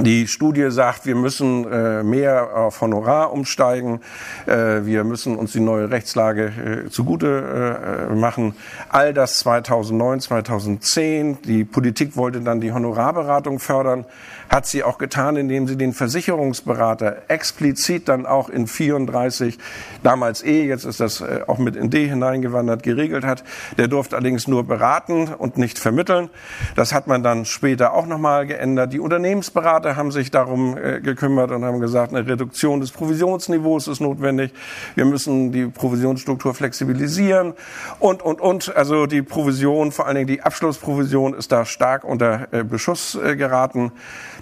Die 0.00 0.28
Studie 0.28 0.70
sagt, 0.70 1.06
wir 1.06 1.16
müssen 1.16 1.70
äh, 1.70 2.02
mehr 2.04 2.54
auf 2.54 2.80
Honorar 2.80 3.32
umsteigen, 3.32 4.00
äh, 4.46 4.84
wir 4.84 5.02
müssen 5.02 5.34
uns 5.36 5.52
die 5.52 5.60
neue 5.60 5.90
Rechtslage 5.90 6.84
äh, 6.86 6.88
zugute 6.88 8.08
äh, 8.10 8.14
machen. 8.14 8.54
All 8.90 9.12
das 9.12 9.38
2009, 9.40 10.20
2010. 10.20 11.42
Die 11.42 11.64
Politik 11.64 12.16
wollte 12.16 12.40
dann 12.40 12.60
die 12.60 12.72
Honorarberatung 12.72 13.58
fördern 13.58 14.04
hat 14.48 14.66
sie 14.66 14.82
auch 14.82 14.98
getan, 14.98 15.36
indem 15.36 15.68
sie 15.68 15.76
den 15.76 15.92
Versicherungsberater 15.92 17.22
explizit 17.28 18.08
dann 18.08 18.26
auch 18.26 18.48
in 18.48 18.66
34, 18.66 19.58
damals 20.02 20.42
E, 20.42 20.66
jetzt 20.66 20.84
ist 20.84 21.00
das 21.00 21.20
äh, 21.20 21.40
auch 21.46 21.58
mit 21.58 21.76
in 21.76 21.90
D 21.90 22.08
hineingewandert, 22.08 22.82
geregelt 22.82 23.24
hat. 23.24 23.44
Der 23.76 23.88
durfte 23.88 24.16
allerdings 24.16 24.48
nur 24.48 24.64
beraten 24.66 25.28
und 25.28 25.58
nicht 25.58 25.78
vermitteln. 25.78 26.30
Das 26.76 26.94
hat 26.94 27.06
man 27.06 27.22
dann 27.22 27.44
später 27.44 27.92
auch 27.92 28.06
nochmal 28.06 28.46
geändert. 28.46 28.92
Die 28.92 29.00
Unternehmensberater 29.00 29.77
haben 29.84 30.10
sich 30.10 30.30
darum 30.30 30.76
äh, 30.76 31.00
gekümmert 31.00 31.50
und 31.50 31.64
haben 31.64 31.80
gesagt, 31.80 32.14
eine 32.14 32.26
Reduktion 32.26 32.80
des 32.80 32.90
Provisionsniveaus 32.90 33.88
ist 33.88 34.00
notwendig. 34.00 34.52
Wir 34.94 35.04
müssen 35.04 35.52
die 35.52 35.66
Provisionsstruktur 35.66 36.54
flexibilisieren 36.54 37.54
und, 37.98 38.22
und, 38.22 38.40
und. 38.40 38.74
Also 38.76 39.06
die 39.06 39.22
Provision, 39.22 39.92
vor 39.92 40.06
allen 40.06 40.16
Dingen 40.16 40.26
die 40.26 40.42
Abschlussprovision 40.42 41.34
ist 41.34 41.52
da 41.52 41.64
stark 41.64 42.04
unter 42.04 42.48
äh, 42.52 42.64
Beschuss 42.64 43.18
geraten. 43.36 43.92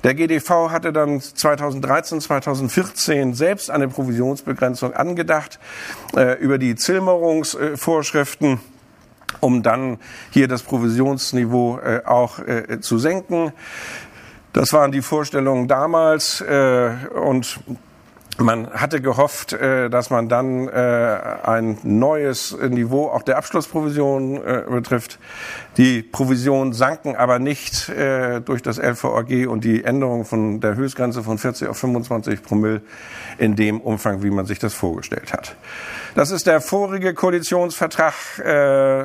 Der 0.04 0.14
GDV 0.14 0.70
hatte 0.70 0.92
dann 0.92 1.20
2013, 1.20 2.20
2014 2.20 3.34
selbst 3.34 3.70
eine 3.70 3.88
Provisionsbegrenzung 3.88 4.94
angedacht 4.94 5.58
äh, 6.16 6.38
über 6.38 6.58
die 6.58 6.74
Zilmerungsvorschriften 6.74 8.60
um 9.40 9.62
dann 9.62 9.98
hier 10.30 10.48
das 10.48 10.62
Provisionsniveau 10.62 11.78
äh, 11.78 12.02
auch 12.04 12.38
äh, 12.38 12.80
zu 12.80 12.98
senken. 12.98 13.52
Das 14.56 14.72
waren 14.72 14.90
die 14.90 15.02
Vorstellungen 15.02 15.68
damals 15.68 16.40
äh, 16.40 16.90
und 17.14 17.60
man 18.38 18.70
hatte 18.70 19.00
gehofft, 19.00 19.52
äh, 19.54 19.88
dass 19.88 20.10
man 20.10 20.28
dann 20.28 20.68
äh, 20.68 21.18
ein 21.42 21.78
neues 21.82 22.56
Niveau 22.68 23.08
auch 23.08 23.22
der 23.22 23.38
Abschlussprovision 23.38 24.36
äh, 24.36 24.64
betrifft. 24.68 25.18
Die 25.76 26.02
Provisionen 26.02 26.72
sanken 26.72 27.16
aber 27.16 27.38
nicht 27.38 27.92
durch 28.46 28.62
das 28.62 28.78
LVAG 28.78 29.46
und 29.46 29.62
die 29.62 29.84
Änderung 29.84 30.24
von 30.24 30.58
der 30.60 30.74
Höchstgrenze 30.74 31.22
von 31.22 31.36
40 31.36 31.68
auf 31.68 31.76
25 31.76 32.42
Promille 32.42 32.80
in 33.36 33.56
dem 33.56 33.82
Umfang, 33.82 34.22
wie 34.22 34.30
man 34.30 34.46
sich 34.46 34.58
das 34.58 34.72
vorgestellt 34.72 35.34
hat. 35.34 35.54
Das 36.14 36.30
ist 36.30 36.46
der 36.46 36.62
vorige 36.62 37.12
Koalitionsvertrag. 37.12 38.14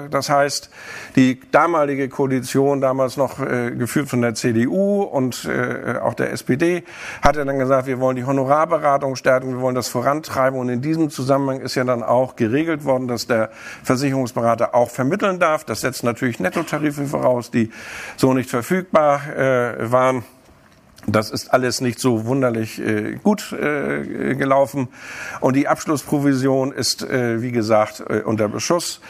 Das 0.10 0.30
heißt, 0.30 0.70
die 1.17 1.41
damalige 1.52 2.08
Koalition, 2.08 2.80
damals 2.80 3.17
noch 3.17 3.38
geführt 3.38 4.08
von 4.08 4.22
der 4.22 4.34
CDU 4.34 5.02
und 5.02 5.46
auch 6.02 6.13
der 6.13 6.32
SPD, 6.32 6.86
hatte 7.22 7.44
dann 7.44 7.60
gesagt, 7.60 7.86
wir 7.86 8.00
wollen 8.00 8.15
die 8.15 8.24
Honorarberatung 8.24 9.17
stärken, 9.22 9.54
wir 9.54 9.62
wollen 9.62 9.76
das 9.76 9.88
vorantreiben. 9.88 10.60
Und 10.60 10.70
in 10.70 10.82
diesem 10.82 11.10
Zusammenhang 11.10 11.62
ist 11.62 11.76
ja 11.76 11.84
dann 11.84 12.04
auch 12.04 12.36
geregelt 12.36 12.84
worden, 12.84 13.08
dass 13.08 13.28
der 13.28 13.50
Versicherungsberater 13.84 14.76
auch 14.76 14.90
vermitteln 14.90 15.40
darf. 15.40 15.64
Das 15.64 15.82
setzt 15.82 16.04
natürlich 16.04 16.40
Nettotarife 16.40 17.06
voraus, 17.06 17.50
die 17.52 17.72
so 18.18 18.34
nicht 18.34 18.50
verfügbar 18.50 19.22
waren. 19.80 20.24
Das 21.08 21.32
ist 21.32 21.52
alles 21.52 21.82
nicht 21.82 22.00
so 22.00 22.26
wunderlich 22.26 22.80
äh, 22.80 23.18
gut 23.24 23.54
äh, 23.54 24.36
gelaufen. 24.36 24.88
Und 25.40 25.56
die 25.56 25.68
Abschlussprovision 25.68 26.72
ist, 26.72 27.02
äh, 27.02 27.42
wie 27.42 27.52
gesagt, 27.52 28.04
äh, 28.08 28.22
unter 28.22 28.48
Beschuss. 28.48 29.02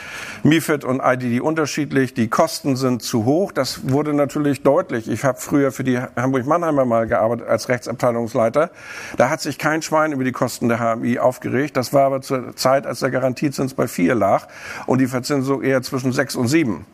MIFID 0.44 0.86
und 0.86 1.02
IDD 1.04 1.42
unterschiedlich. 1.42 2.14
Die 2.14 2.30
Kosten 2.30 2.78
sind 2.78 3.04
zu 3.04 3.26
hoch. 3.26 3.52
Das 3.52 3.90
wurde 3.90 4.14
natürlich 4.14 4.64
deutlich. 4.64 5.10
Ich 5.10 5.26
habe 5.26 5.38
früher 5.40 5.74
für 5.74 5.84
die 5.84 6.00
Hamburg-Mannheimer 6.00 6.86
mal 6.86 7.08
gearbeitet 7.08 7.48
als 7.48 7.68
Rechtsabteilungsleiter. 7.68 8.72
Da 9.18 9.30
hat 9.30 9.42
sich 9.42 9.58
kein 9.58 9.82
Schwein 9.82 10.14
über 10.14 10.24
die 10.24 10.32
Kosten 10.32 10.70
der 10.70 10.80
HMI 10.80 11.20
aufgeregt. 11.20 11.76
Das 11.76 11.92
war 11.92 12.06
aber 12.06 12.22
zur 12.22 12.56
Zeit, 12.56 12.88
als 12.88 13.02
der 13.02 13.12
Garantiezins 13.12 13.74
bei 13.74 13.90
vier 13.90 14.16
lag 14.16 14.48
und 14.86 15.02
die 15.02 15.08
Verzinsung 15.08 15.62
eher 15.62 15.82
zwischen 15.82 16.14
sechs 16.14 16.36
und 16.36 16.48
sieben. 16.48 16.86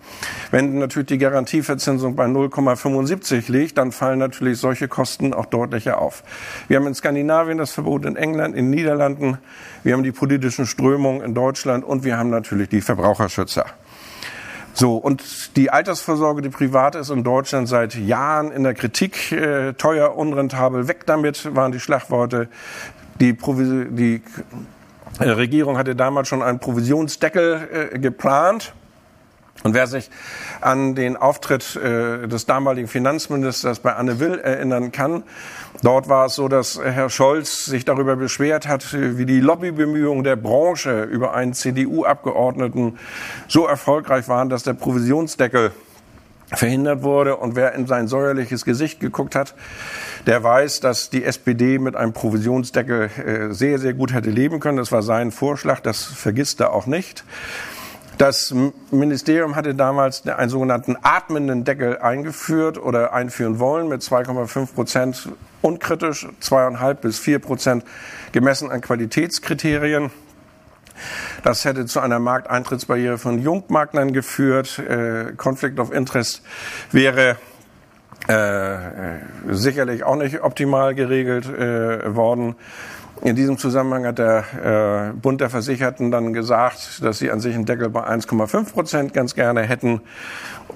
Wenn 0.50 0.80
natürlich 0.80 1.08
die 1.08 1.18
Garantieverzinsung 1.20 2.16
bei 2.16 2.26
0,75 2.26 3.52
liegt, 3.52 3.78
dann 3.78 3.92
fallen 3.92 4.18
natürlich 4.18 4.58
solche 4.58 4.87
Kosten 4.88 5.34
auch 5.34 5.46
deutlicher 5.46 6.02
auf. 6.02 6.24
Wir 6.68 6.78
haben 6.78 6.88
in 6.88 6.96
Skandinavien 6.96 7.58
das 7.58 7.72
Verbot 7.72 8.06
in 8.06 8.16
England, 8.16 8.56
in 8.56 8.66
den 8.66 8.72
Niederlanden, 8.72 9.38
wir 9.84 9.94
haben 9.94 10.04
die 10.04 10.12
politischen 10.12 10.66
Strömungen 10.66 11.22
in 11.22 11.34
Deutschland 11.34 11.84
und 11.84 12.04
wir 12.04 12.18
haben 12.18 12.30
natürlich 12.30 12.70
die 12.70 12.82
Verbraucherschützer. 12.82 13.66
So, 14.74 14.98
und 14.98 15.58
die 15.58 15.72
Altersvorsorge, 15.72 16.44
die 16.44 16.50
private, 16.50 17.00
ist 17.00 17.10
in 17.10 17.24
Deutschland 17.24 17.68
seit 17.68 17.96
Jahren 17.96 18.52
in 18.52 18.62
der 18.62 18.76
Kritik. 18.76 19.32
Äh, 19.32 19.74
teuer, 19.74 20.16
unrentabel, 20.16 20.88
weg 20.88 21.08
damit 21.08 21.56
waren 21.56 21.72
die 21.72 21.80
Schlagworte. 21.80 22.48
Die, 23.20 23.36
die 23.36 24.22
äh, 25.20 25.30
Regierung 25.30 25.80
hatte 25.80 25.96
damals 25.96 26.28
schon 26.28 26.44
einen 26.44 26.60
Provisionsdeckel 26.60 27.90
äh, 27.94 27.98
geplant. 27.98 28.74
Und 29.64 29.74
wer 29.74 29.88
sich 29.88 30.10
an 30.62 30.96
den 30.96 31.18
Auftritt 31.18 31.76
äh, 31.76 32.28
des 32.28 32.46
damaligen 32.46 32.88
Finanzministers 32.88 33.80
bei 33.80 33.94
Anne 33.96 34.20
Will 34.20 34.40
erinnern 34.40 34.92
kann, 34.92 35.24
dort 35.82 36.10
war 36.10 36.28
es 36.28 36.36
so, 36.36 36.48
dass 36.48 36.80
Herr 36.82 37.10
Scholz 37.10 37.66
sich 37.66 37.84
darüber 37.84 38.16
beschwert 38.16 38.68
hat, 38.68 38.94
wie 38.94 39.26
die 39.26 39.40
Lobbybemühungen 39.40 40.24
der 40.24 40.36
Branche 40.36 41.04
über 41.04 41.34
einen 41.34 41.54
CDU-Abgeordneten 41.54 43.00
so 43.48 43.66
erfolgreich 43.66 44.28
waren, 44.28 44.50
dass 44.50 44.64
der 44.64 44.74
Provisionsdeckel 44.74 45.72
verhindert 46.54 47.04
wurde. 47.04 47.38
Und 47.38 47.56
wer 47.56 47.74
in 47.74 47.88
sein 47.88 48.08
säuerliches 48.08 48.64
Gesicht 48.64 49.00
geguckt 49.00 49.36
hat, 49.36 49.54
der 50.26 50.44
weiß, 50.44 50.80
dass 50.80 51.10
die 51.10 51.24
SPD 51.24 51.80
mit 51.80 51.96
einem 51.96 52.14
Provisionsdeckel 52.14 53.10
äh, 53.18 53.54
sehr, 53.54 53.80
sehr 53.80 53.94
gut 53.94 54.14
hätte 54.14 54.30
leben 54.30 54.60
können. 54.60 54.78
Das 54.78 54.92
war 54.92 55.02
sein 55.02 55.32
Vorschlag, 55.32 55.80
das 55.82 56.04
vergisst 56.04 56.60
er 56.60 56.74
auch 56.74 56.86
nicht. 56.86 57.24
Das 58.18 58.52
Ministerium 58.90 59.56
hatte 59.56 59.76
damals 59.76 60.26
einen 60.26 60.50
sogenannten 60.50 60.98
atmenden 61.04 61.66
Deckel 61.66 62.00
eingeführt 62.00 62.80
oder 62.80 63.14
einführen 63.14 63.60
wollen 63.60 63.88
mit 63.88 64.02
2,5 64.02 64.74
Prozent 64.74 65.30
unkritisch, 65.62 66.28
2,5 66.42 66.94
bis 66.96 67.20
4 67.20 67.40
Prozent 67.40 67.86
gemessen 68.32 68.72
an 68.72 68.82
Qualitätskriterien. 68.82 70.10
Das 71.44 71.64
hätte 71.64 71.86
zu 71.86 72.00
einer 72.00 72.18
Markteintrittsbarriere 72.18 73.20
von 73.20 73.40
Jungmaklern 73.40 74.14
geführt. 74.14 74.80
Äh, 74.80 75.34
Conflict 75.38 75.80
of 75.80 75.94
Interest 75.94 76.42
wäre 76.92 77.38
äh, 78.28 78.78
sicherlich 79.50 80.04
auch 80.04 80.16
nicht 80.16 80.42
optimal 80.42 80.96
geregelt 80.96 81.46
äh, 81.46 82.16
worden. 82.16 82.56
In 83.22 83.36
diesem 83.36 83.58
Zusammenhang 83.58 84.06
hat 84.06 84.20
der 84.20 85.12
äh, 85.14 85.18
Bund 85.18 85.42
der 85.42 85.50
Versicherten 85.50 86.12
dann 86.12 86.34
gesagt, 86.34 87.04
dass 87.04 87.18
sie 87.18 87.32
an 87.32 87.40
sich 87.40 87.56
einen 87.56 87.66
Deckel 87.66 87.90
bei 87.90 88.08
1,5 88.08 88.72
Prozent 88.72 89.14
ganz 89.14 89.34
gerne 89.34 89.62
hätten. 89.62 90.02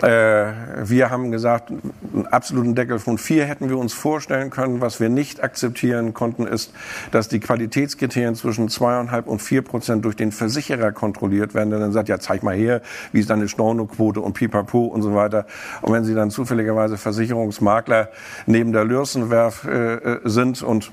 Äh, 0.01 0.51
wir 0.84 1.10
haben 1.12 1.32
gesagt, 1.32 1.69
einen 1.69 2.25
absoluten 2.27 2.73
Deckel 2.73 2.97
von 2.97 3.17
vier 3.17 3.45
hätten 3.45 3.69
wir 3.69 3.77
uns 3.77 3.93
vorstellen 3.93 4.49
können. 4.49 4.82
Was 4.82 4.99
wir 4.99 5.10
nicht 5.10 5.43
akzeptieren 5.43 6.13
konnten, 6.13 6.47
ist, 6.47 6.73
dass 7.12 7.27
die 7.27 7.39
Qualitätskriterien 7.39 8.36
zwischen 8.36 8.69
zweieinhalb 8.69 9.27
und 9.27 9.41
vier 9.41 9.62
Prozent 9.62 10.04
durch 10.04 10.15
den 10.15 10.32
Versicherer 10.32 10.91
kontrolliert 10.91 11.54
werden. 11.54 11.69
Der 11.69 11.80
dann 11.80 11.91
sagt, 11.91 12.10
ja, 12.10 12.19
zeig 12.19 12.41
mal 12.41 12.56
her, 12.56 12.82
wie 13.12 13.19
ist 13.19 13.30
deine 13.30 13.49
Stornoquote 13.49 14.19
und 14.19 14.34
pipapo 14.34 14.86
und 14.86 15.04
so 15.04 15.13
weiter. 15.13 15.45
Und 15.82 15.93
wenn 15.93 16.06
sie 16.06 16.15
dann 16.15 16.32
zufälligerweise 16.32 16.97
Versicherungsmakler 16.97 18.10
neben 18.47 18.71
der 18.71 18.86
Lürsenwerf 18.86 19.65
äh, 19.65 19.95
äh 19.95 20.19
sind 20.23 20.63
und 20.63 20.91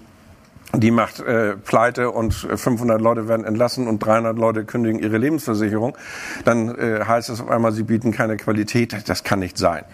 die 0.74 0.90
macht 0.90 1.20
äh, 1.20 1.56
pleite 1.56 2.10
und 2.10 2.34
500 2.34 3.00
Leute 3.00 3.26
werden 3.26 3.46
entlassen 3.46 3.88
und 3.88 4.00
300 4.00 4.36
Leute 4.36 4.64
kündigen 4.64 5.00
ihre 5.00 5.16
Lebensversicherung, 5.16 5.96
dann 6.44 6.74
äh, 6.76 7.04
heißt 7.04 7.30
es 7.30 7.40
auf 7.40 7.48
einmal, 7.48 7.72
sie 7.72 7.84
bieten 7.84 8.12
keine 8.12 8.36
Qualität. 8.36 9.08
Das 9.08 9.24
kann 9.24 9.38
nicht 9.38 9.56
sein. 9.56 9.84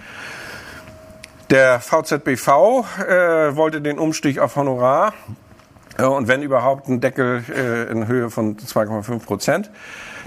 Der 1.51 1.79
VZBV 1.79 2.49
äh, 2.49 3.55
wollte 3.55 3.81
den 3.81 3.99
Umstieg 3.99 4.39
auf 4.39 4.57
Honorar 4.57 5.13
äh, 5.99 6.05
und 6.05 6.27
wenn 6.27 6.43
überhaupt 6.43 6.89
einen 6.89 7.01
Deckel 7.01 7.45
äh, 7.55 7.91
in 7.91 8.09
Höhe 8.09 8.31
von 8.31 8.57
2,5 8.57 9.25
Prozent. 9.25 9.71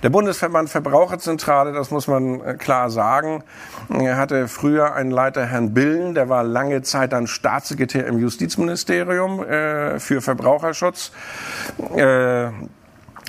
Der 0.04 0.10
Bundesverband 0.10 0.70
Verbraucherzentrale, 0.70 1.74
das 1.74 1.90
muss 1.90 2.08
man 2.08 2.42
äh, 2.42 2.54
klar 2.54 2.90
sagen, 2.90 3.44
er 3.90 4.18
hatte 4.18 4.48
früher 4.48 4.94
einen 4.94 5.12
Leiter, 5.12 5.46
Herrn 5.46 5.74
Billen, 5.74 6.14
der 6.14 6.30
war 6.30 6.44
lange 6.44 6.84
Zeit 6.84 7.14
dann 7.14 7.26
Staatssekretär 7.26 8.06
im 8.06 8.20
Justizministerium 8.20 9.44
äh, 9.44 10.00
für 10.00 10.22
Verbraucherschutz. 10.22 11.12
Äh, 11.96 12.50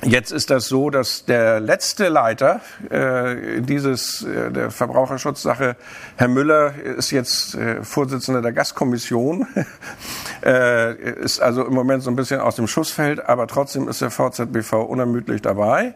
Jetzt 0.04 0.30
ist 0.30 0.50
das 0.50 0.68
so, 0.68 0.90
dass 0.90 1.24
der 1.24 1.58
letzte 1.58 2.08
Leiter 2.08 2.60
äh, 2.88 3.60
dieses 3.60 4.22
äh, 4.22 4.52
der 4.52 4.70
Verbraucherschutzsache, 4.70 5.74
Herr 6.14 6.28
Müller, 6.28 6.72
ist 6.76 7.10
jetzt 7.10 7.56
äh, 7.56 7.82
Vorsitzender 7.82 8.40
der 8.40 8.52
Gastkommission, 8.52 9.48
äh, 10.44 10.94
ist 10.94 11.40
also 11.40 11.66
im 11.66 11.74
Moment 11.74 12.04
so 12.04 12.10
ein 12.10 12.16
bisschen 12.16 12.40
aus 12.40 12.54
dem 12.54 12.68
Schussfeld, 12.68 13.28
aber 13.28 13.48
trotzdem 13.48 13.88
ist 13.88 14.00
der 14.00 14.12
VZBV 14.12 14.74
unermüdlich 14.74 15.42
dabei. 15.42 15.94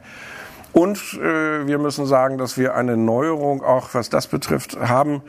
Und 0.72 0.98
äh, 1.20 1.66
wir 1.66 1.78
müssen 1.78 2.06
sagen, 2.06 2.38
dass 2.38 2.56
wir 2.56 2.74
eine 2.74 2.96
Neuerung 2.96 3.62
auch, 3.62 3.90
was 3.92 4.08
das 4.08 4.26
betrifft, 4.26 4.78
haben. 4.80 5.22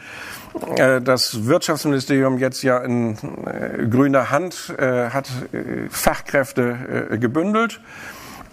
Äh, 0.77 1.01
das 1.01 1.45
Wirtschaftsministerium 1.47 2.37
jetzt 2.37 2.63
ja 2.63 2.77
in 2.77 3.17
äh, 3.45 3.85
grüner 3.87 4.31
Hand 4.31 4.73
äh, 4.77 5.09
hat 5.09 5.29
äh, 5.51 5.89
Fachkräfte 5.89 7.17
gebündelt 7.19 7.81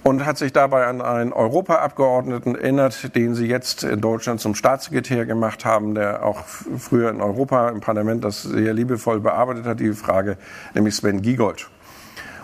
und 0.02 0.24
hat 0.24 0.38
sich 0.38 0.52
dabei 0.52 0.86
an 0.86 1.00
einen 1.00 1.32
Europaabgeordneten 1.32 2.56
erinnert, 2.56 3.14
den 3.14 3.34
sie 3.34 3.46
jetzt 3.46 3.84
in 3.84 4.00
Deutschland 4.00 4.40
zum 4.40 4.54
Staatssekretär 4.54 5.26
gemacht 5.26 5.64
haben, 5.64 5.94
der 5.94 6.24
auch 6.24 6.44
früher 6.44 7.10
in 7.10 7.20
Europa 7.20 7.68
im 7.68 7.80
Parlament 7.80 8.24
das 8.24 8.42
sehr 8.42 8.72
liebevoll 8.72 9.20
bearbeitet 9.20 9.66
hat, 9.66 9.80
die 9.80 9.92
Frage, 9.92 10.38
nämlich 10.74 10.96
Sven 10.96 11.22
Giegold. 11.22 11.68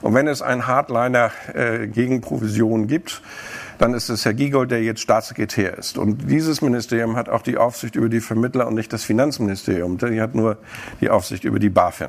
Und 0.03 0.15
wenn 0.15 0.29
es 0.29 0.43
einen 0.43 0.67
Hardliner 0.67 1.31
äh, 1.55 1.87
gegen 1.87 2.21
Provisionen 2.21 2.87
gibt, 2.87 3.23
dann 3.79 3.95
ist 3.95 4.09
es 4.09 4.25
Herr 4.25 4.35
Giegold, 4.35 4.71
der 4.71 4.83
jetzt 4.83 5.01
Staatssekretär 5.01 5.77
ist. 5.77 5.99
Und 5.99 6.31
dieses 6.31 6.63
Ministerium 6.63 7.17
hat 7.17 7.29
auch 7.29 7.43
die 7.43 7.57
Aufsicht 7.57 7.97
über 7.97 8.09
die 8.09 8.21
Vermittler 8.21 8.67
und 8.67 8.75
nicht 8.75 8.93
das 8.93 9.05
Finanzministerium. 9.05 9.99
Die 9.99 10.21
hat 10.21 10.35
nur 10.35 10.59
die 11.01 11.11
Aufsicht 11.11 11.45
über 11.45 11.59
die 11.59 11.71
BaFin. 11.71 12.09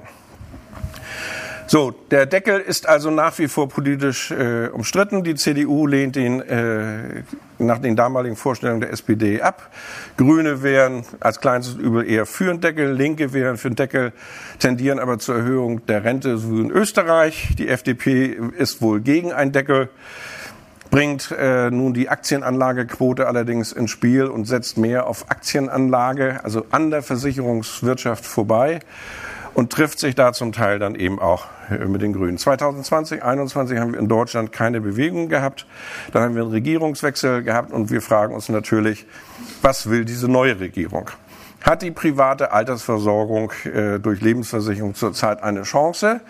So, 1.69 1.91
der 2.11 2.25
Deckel 2.25 2.61
ist 2.61 2.87
also 2.87 3.11
nach 3.11 3.37
wie 3.39 3.49
vor 3.49 3.67
politisch 3.67 4.31
äh, 4.31 4.69
umstritten. 4.69 5.25
Die 5.25 5.35
CDU 5.35 5.85
lehnt 5.85 6.15
ihn 6.15 6.39
äh, 6.39 7.23
nach 7.57 7.79
den 7.79 7.97
damaligen 7.97 8.37
Vorstellungen 8.37 8.79
der 8.79 8.93
SPD 8.93 9.41
ab. 9.41 9.69
Grüne 10.15 10.63
wären 10.63 11.03
als 11.19 11.41
kleinstes 11.41 11.75
Übel 11.75 12.09
eher 12.09 12.25
für 12.25 12.51
einen 12.51 12.61
Deckel, 12.61 12.93
Linke 12.93 13.33
wären 13.33 13.57
für 13.57 13.67
einen 13.67 13.75
Deckel, 13.75 14.13
tendieren 14.59 14.97
aber 14.97 15.19
zur 15.19 15.35
Erhöhung 15.35 15.85
der 15.87 16.05
Rente, 16.05 16.37
so 16.37 16.53
wie 16.53 16.61
in 16.61 16.71
Österreich. 16.71 17.49
Die 17.57 17.67
FDP 17.67 18.37
ist 18.57 18.81
wohl 18.81 19.01
gegen 19.01 19.33
einen 19.33 19.51
Deckel 19.51 19.89
bringt 20.89 21.31
äh, 21.31 21.69
nun 21.71 21.93
die 21.93 22.09
Aktienanlagequote 22.09 23.27
allerdings 23.27 23.71
ins 23.71 23.91
Spiel 23.91 24.25
und 24.25 24.45
setzt 24.45 24.77
mehr 24.77 25.07
auf 25.07 25.29
Aktienanlage, 25.29 26.39
also 26.43 26.65
an 26.71 26.91
der 26.91 27.03
Versicherungswirtschaft 27.03 28.25
vorbei 28.25 28.79
und 29.53 29.71
trifft 29.71 29.99
sich 29.99 30.13
da 30.13 30.33
zum 30.33 30.51
Teil 30.51 30.77
dann 30.77 30.93
eben 30.95 31.19
auch 31.19 31.45
äh, 31.69 31.85
mit 31.85 32.01
den 32.01 32.13
Grünen. 32.13 32.37
2020, 32.37 33.19
2021 33.19 33.79
haben 33.79 33.93
wir 33.93 33.99
in 33.99 34.07
Deutschland 34.07 34.51
keine 34.51 34.81
Bewegung 34.81 35.29
gehabt. 35.29 35.65
Dann 36.13 36.21
haben 36.21 36.35
wir 36.35 36.43
einen 36.43 36.51
Regierungswechsel 36.51 37.43
gehabt 37.43 37.71
und 37.71 37.89
wir 37.89 38.01
fragen 38.01 38.35
uns 38.35 38.49
natürlich, 38.49 39.05
was 39.61 39.89
will 39.89 40.05
diese 40.05 40.27
neue 40.27 40.59
Regierung? 40.59 41.09
Hat 41.61 41.81
die 41.81 41.91
private 41.91 42.51
Altersversorgung 42.51 43.51
äh, 43.65 43.99
durch 43.99 44.21
Lebensversicherung 44.21 44.93
zurzeit 44.93 45.41
eine 45.41 45.63
Chance? 45.63 46.21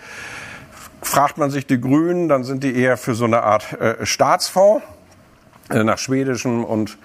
Fragt 1.01 1.37
man 1.37 1.51
sich 1.51 1.67
die 1.67 1.79
Grünen, 1.79 2.27
dann 2.27 2.43
sind 2.43 2.63
die 2.63 2.75
eher 2.75 2.97
für 2.97 3.13
so 3.13 3.25
eine 3.25 3.43
Art 3.43 3.73
äh, 3.79 4.05
Staatsfonds 4.05 4.83
äh, 5.69 5.83
nach 5.83 5.97
schwedischem 5.97 6.63
und 6.63 6.97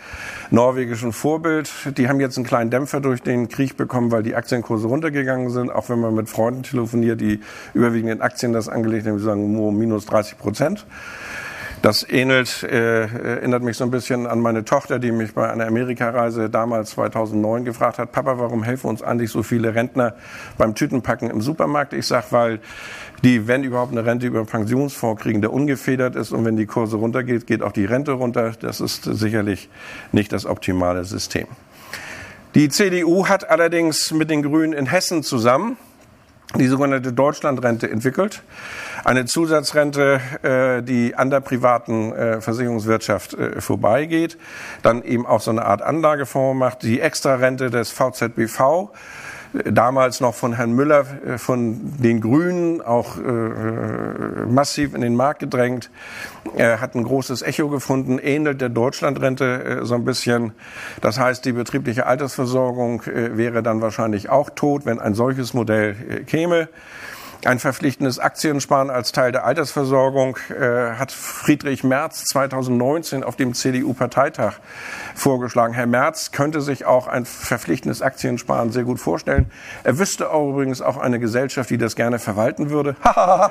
norwegischem 0.50 1.12
Vorbild. 1.12 1.68
Die 1.98 2.09
haben 2.09 2.20
jetzt 2.20 2.37
einen 2.37 2.46
kleinen 2.46 2.70
Dämpfer 2.70 3.00
durch 3.00 3.22
den 3.22 3.48
Krieg 3.48 3.76
bekommen, 3.76 4.11
weil 4.11 4.22
die 4.22 4.35
Aktienkurse 4.35 4.87
runtergegangen 4.87 5.50
sind. 5.50 5.70
Auch 5.70 5.88
wenn 5.88 6.00
man 6.00 6.14
mit 6.14 6.28
Freunden 6.28 6.62
telefoniert, 6.62 7.20
die 7.20 7.40
überwiegend 7.74 8.12
in 8.12 8.20
Aktien 8.20 8.52
das 8.52 8.68
angelegt 8.68 9.07
haben, 9.07 9.18
die 9.18 9.24
sagen 9.24 9.52
nur 9.52 9.72
minus 9.72 10.07
30 10.07 10.38
Prozent. 10.38 10.87
Das 11.83 12.09
ähnelt, 12.09 12.62
äh, 12.62 13.07
erinnert 13.07 13.64
mich 13.64 13.77
so 13.77 13.83
ein 13.83 13.90
bisschen 13.90 14.29
an 14.29 14.38
meine 14.38 14.64
Tochter, 14.64 15.01
die 15.01 15.11
mich 15.11 15.35
bei 15.35 15.51
einer 15.51 15.66
Amerikareise 15.66 16.49
damals 16.49 16.90
2009 16.90 17.64
gefragt 17.64 17.99
hat, 17.99 18.12
Papa, 18.12 18.38
warum 18.38 18.62
helfen 18.62 18.87
uns 18.87 19.03
eigentlich 19.03 19.33
so 19.33 19.42
viele 19.42 19.75
Rentner 19.75 20.14
beim 20.57 20.77
Tütenpacken 20.77 21.29
im 21.29 21.40
Supermarkt? 21.40 21.92
Ich 21.92 22.07
sag, 22.07 22.31
weil 22.31 22.61
die, 23.25 23.49
wenn 23.49 23.64
überhaupt 23.64 23.90
eine 23.90 24.07
Rente 24.07 24.29
über 24.29 24.38
einen 24.38 24.47
Pensionsfonds 24.47 25.21
kriegen, 25.21 25.40
der 25.40 25.53
ungefedert 25.53 26.14
ist 26.14 26.31
und 26.31 26.45
wenn 26.45 26.57
die 26.57 26.66
Kurse 26.66 26.99
runtergeht, 26.99 27.49
geht 27.49 27.62
auch 27.62 27.73
die 27.73 27.85
Rente 27.85 28.12
runter. 28.12 28.53
Das 28.61 28.81
ist 28.81 29.03
sicherlich 29.03 29.68
nicht 30.12 30.33
das 30.33 30.47
optimale 30.47 31.05
System. 31.05 31.49
Die 32.55 32.68
CDU 32.68 33.27
hat 33.27 33.51
allerdings 33.51 34.12
mit 34.12 34.31
den 34.31 34.42
Grünen 34.42 34.73
in 34.73 34.87
Hessen 34.87 35.25
zusammen 35.25 35.77
die 36.59 36.67
sogenannte 36.67 37.12
Deutschlandrente 37.12 37.91
entwickelt. 37.91 38.43
Eine 39.05 39.25
Zusatzrente, 39.25 40.21
äh, 40.43 40.83
die 40.83 41.15
an 41.15 41.31
der 41.31 41.41
privaten 41.41 42.12
äh, 42.12 42.41
Versicherungswirtschaft 42.41 43.35
äh, 43.35 43.61
vorbeigeht, 43.61 44.37
dann 44.83 45.03
eben 45.03 45.27
auch 45.27 45.41
so 45.41 45.51
eine 45.51 45.65
Art 45.65 45.83
Anlagefonds 45.83 46.59
macht, 46.59 46.83
die 46.83 47.01
Extrarente 47.01 47.71
des 47.71 47.91
VZBV, 47.91 48.91
damals 49.53 50.21
noch 50.21 50.35
von 50.35 50.55
Herrn 50.55 50.73
Müller 50.73 51.05
äh, 51.27 51.38
von 51.38 51.81
den 51.99 52.21
Grünen 52.21 52.81
auch 52.81 53.19
äh, 53.19 54.47
massiv 54.47 54.95
in 54.95 55.01
den 55.01 55.15
Markt 55.15 55.41
gedrängt. 55.41 55.91
Er 56.57 56.81
hat 56.81 56.95
ein 56.95 57.05
großes 57.05 57.43
Echo 57.43 57.69
gefunden, 57.69 58.19
ähnelt 58.19 58.61
der 58.61 58.69
Deutschlandrente 58.69 59.81
äh, 59.83 59.85
so 59.85 59.95
ein 59.95 60.05
bisschen. 60.05 60.53
Das 61.01 61.19
heißt, 61.19 61.45
die 61.45 61.53
betriebliche 61.53 62.07
Altersversorgung 62.07 63.03
äh, 63.03 63.37
wäre 63.37 63.62
dann 63.62 63.81
wahrscheinlich 63.81 64.31
auch 64.31 64.51
tot, 64.51 64.87
wenn 64.87 64.99
ein 64.99 65.15
solches 65.15 65.55
Modell 65.55 65.97
äh, 66.09 66.21
käme. 66.25 66.69
Ein 67.44 67.59
verpflichtendes 67.59 68.20
Aktiensparen 68.20 68.88
als 68.88 69.11
Teil 69.11 69.33
der 69.33 69.44
Altersversorgung 69.44 70.38
äh, 70.48 70.92
hat 70.92 71.11
Friedrich 71.11 71.83
Merz 71.83 72.22
2019 72.26 73.24
auf 73.24 73.35
dem 73.35 73.52
CDU-Parteitag 73.52 74.61
vorgeschlagen. 75.16 75.74
Herr 75.74 75.88
Merz 75.88 76.31
könnte 76.31 76.61
sich 76.61 76.85
auch 76.85 77.09
ein 77.09 77.24
verpflichtendes 77.24 78.00
Aktiensparen 78.00 78.70
sehr 78.70 78.85
gut 78.85 79.00
vorstellen. 79.00 79.50
Er 79.83 79.98
wüsste 79.98 80.31
auch 80.31 80.50
übrigens 80.50 80.83
auch 80.83 80.96
eine 80.96 81.18
Gesellschaft, 81.18 81.68
die 81.70 81.78
das 81.78 81.96
gerne 81.96 82.20
verwalten 82.20 82.70
würde. 82.70 82.94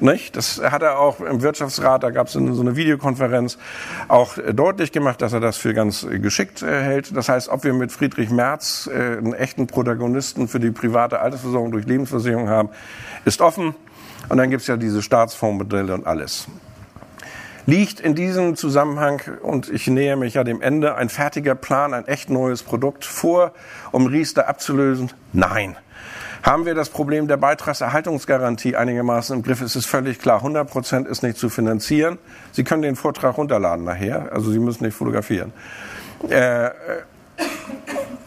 Nicht? 0.00 0.36
Das 0.36 0.62
hat 0.62 0.82
er 0.82 1.00
auch 1.00 1.18
im 1.18 1.42
Wirtschaftsrat, 1.42 2.04
da 2.04 2.10
gab 2.10 2.28
es 2.28 2.34
so 2.34 2.38
eine 2.38 2.76
Videokonferenz, 2.76 3.58
auch 4.06 4.36
deutlich 4.52 4.92
gemacht, 4.92 5.20
dass 5.20 5.32
er 5.32 5.40
das 5.40 5.56
für 5.56 5.74
ganz 5.74 6.06
geschickt 6.08 6.62
äh, 6.62 6.80
hält. 6.80 7.16
Das 7.16 7.28
heißt, 7.28 7.48
ob 7.48 7.64
wir 7.64 7.72
mit 7.72 7.90
Friedrich 7.90 8.30
Merz 8.30 8.88
äh, 8.92 9.18
einen 9.18 9.34
echten 9.34 9.66
Protagonisten 9.66 10.46
für 10.46 10.60
die 10.60 10.70
private 10.70 11.18
Altersversorgung 11.18 11.72
durch 11.72 11.86
Lebensversicherung 11.86 12.48
haben, 12.48 12.68
ist 13.24 13.31
offen. 13.40 13.74
Und 14.28 14.38
dann 14.38 14.50
gibt 14.50 14.62
es 14.62 14.68
ja 14.68 14.76
diese 14.76 15.02
Staatsfondsmodelle 15.02 15.94
und 15.94 16.06
alles. 16.06 16.46
Liegt 17.66 18.00
in 18.00 18.14
diesem 18.14 18.56
Zusammenhang, 18.56 19.22
und 19.42 19.68
ich 19.68 19.86
nähe 19.86 20.16
mich 20.16 20.34
ja 20.34 20.42
dem 20.42 20.60
Ende, 20.60 20.96
ein 20.96 21.08
fertiger 21.08 21.54
Plan, 21.54 21.94
ein 21.94 22.08
echt 22.08 22.28
neues 22.28 22.62
Produkt 22.62 23.04
vor, 23.04 23.52
um 23.92 24.06
Riester 24.06 24.48
abzulösen? 24.48 25.12
Nein. 25.32 25.76
Haben 26.42 26.66
wir 26.66 26.74
das 26.74 26.88
Problem 26.88 27.28
der 27.28 27.36
Beitragserhaltungsgarantie 27.36 28.74
einigermaßen 28.74 29.36
im 29.36 29.42
Griff? 29.44 29.60
Es 29.60 29.76
ist 29.76 29.86
völlig 29.86 30.18
klar, 30.18 30.38
100 30.38 30.68
Prozent 30.68 31.06
ist 31.06 31.22
nicht 31.22 31.38
zu 31.38 31.48
finanzieren. 31.48 32.18
Sie 32.50 32.64
können 32.64 32.82
den 32.82 32.96
Vortrag 32.96 33.38
runterladen 33.38 33.84
nachher, 33.84 34.32
also 34.32 34.50
Sie 34.50 34.58
müssen 34.58 34.84
nicht 34.84 34.96
fotografieren. 34.96 35.52
Äh, 36.28 36.70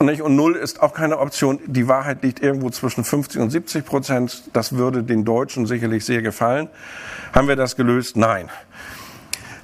nicht? 0.05 0.21
Und 0.21 0.35
null 0.35 0.55
ist 0.55 0.81
auch 0.81 0.93
keine 0.93 1.19
Option. 1.19 1.59
Die 1.65 1.87
Wahrheit 1.87 2.23
liegt 2.23 2.41
irgendwo 2.41 2.69
zwischen 2.69 3.03
50 3.03 3.41
und 3.41 3.49
70 3.49 3.85
Prozent. 3.85 4.43
Das 4.53 4.77
würde 4.77 5.03
den 5.03 5.25
Deutschen 5.25 5.65
sicherlich 5.65 6.05
sehr 6.05 6.21
gefallen. 6.21 6.69
Haben 7.33 7.47
wir 7.47 7.55
das 7.55 7.75
gelöst? 7.75 8.15
Nein 8.15 8.49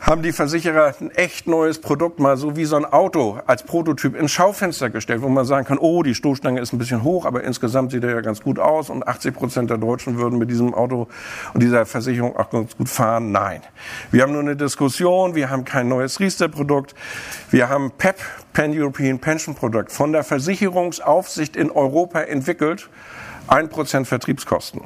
haben 0.02 0.24
die 0.24 0.32
Versicherer 0.32 0.96
ein 1.00 1.12
echt 1.12 1.46
neues 1.46 1.80
Produkt 1.80 2.20
mal 2.20 2.36
so 2.36 2.56
wie 2.56 2.66
so 2.66 2.76
ein 2.76 2.86
Auto 2.86 3.40
als 3.46 3.62
Prototyp 3.62 4.16
ins 4.16 4.32
Schaufenster 4.32 4.90
gestellt, 4.90 5.22
wo 5.22 5.30
man 5.30 5.46
sagen 5.46 5.66
kann, 5.68 5.78
oh, 5.78 6.02
die 6.02 6.16
Stoßstange 6.16 6.60
ist 6.60 6.74
ein 6.74 6.80
bisschen 6.80 7.04
hoch, 7.04 7.26
aber 7.26 7.44
insgesamt 7.44 7.92
sieht 7.92 8.04
er 8.04 8.10
ja 8.10 8.22
ganz 8.22 8.42
gut 8.42 8.58
aus 8.58 8.90
und 8.90 9.08
80 9.08 9.36
Prozent 9.36 9.70
der 9.70 9.78
Deutschen 9.78 10.18
würden 10.18 10.40
mit 10.40 10.50
diesem 10.50 10.74
Auto 10.74 11.08
und 11.54 11.62
dieser 11.62 11.86
Versicherung 11.86 12.36
auch 12.36 12.50
ganz 12.50 12.76
gut 12.76 12.90
fahren. 12.90 13.32
Nein. 13.32 13.62
Wir 14.10 14.24
haben 14.24 14.34
nur 14.34 14.42
eine 14.42 14.56
Diskussion, 14.56 15.36
wir 15.36 15.52
haben 15.52 15.66
kein 15.66 15.88
neues 15.88 16.20
Riester-Produkt, 16.20 16.96
wir 17.52 17.70
haben 17.70 17.92
PEP, 17.92 18.18
Pan-European 18.54 19.20
Pension 19.20 19.54
Product, 19.54 19.86
von 19.90 20.14
der 20.14 20.24
Versicherungsaufsicht 20.24 21.56
in 21.56 21.70
Europa 21.70 22.22
entwickelt, 22.22 22.90
ein 23.52 23.68
Prozent 23.68 24.08
Vertriebskosten. 24.08 24.82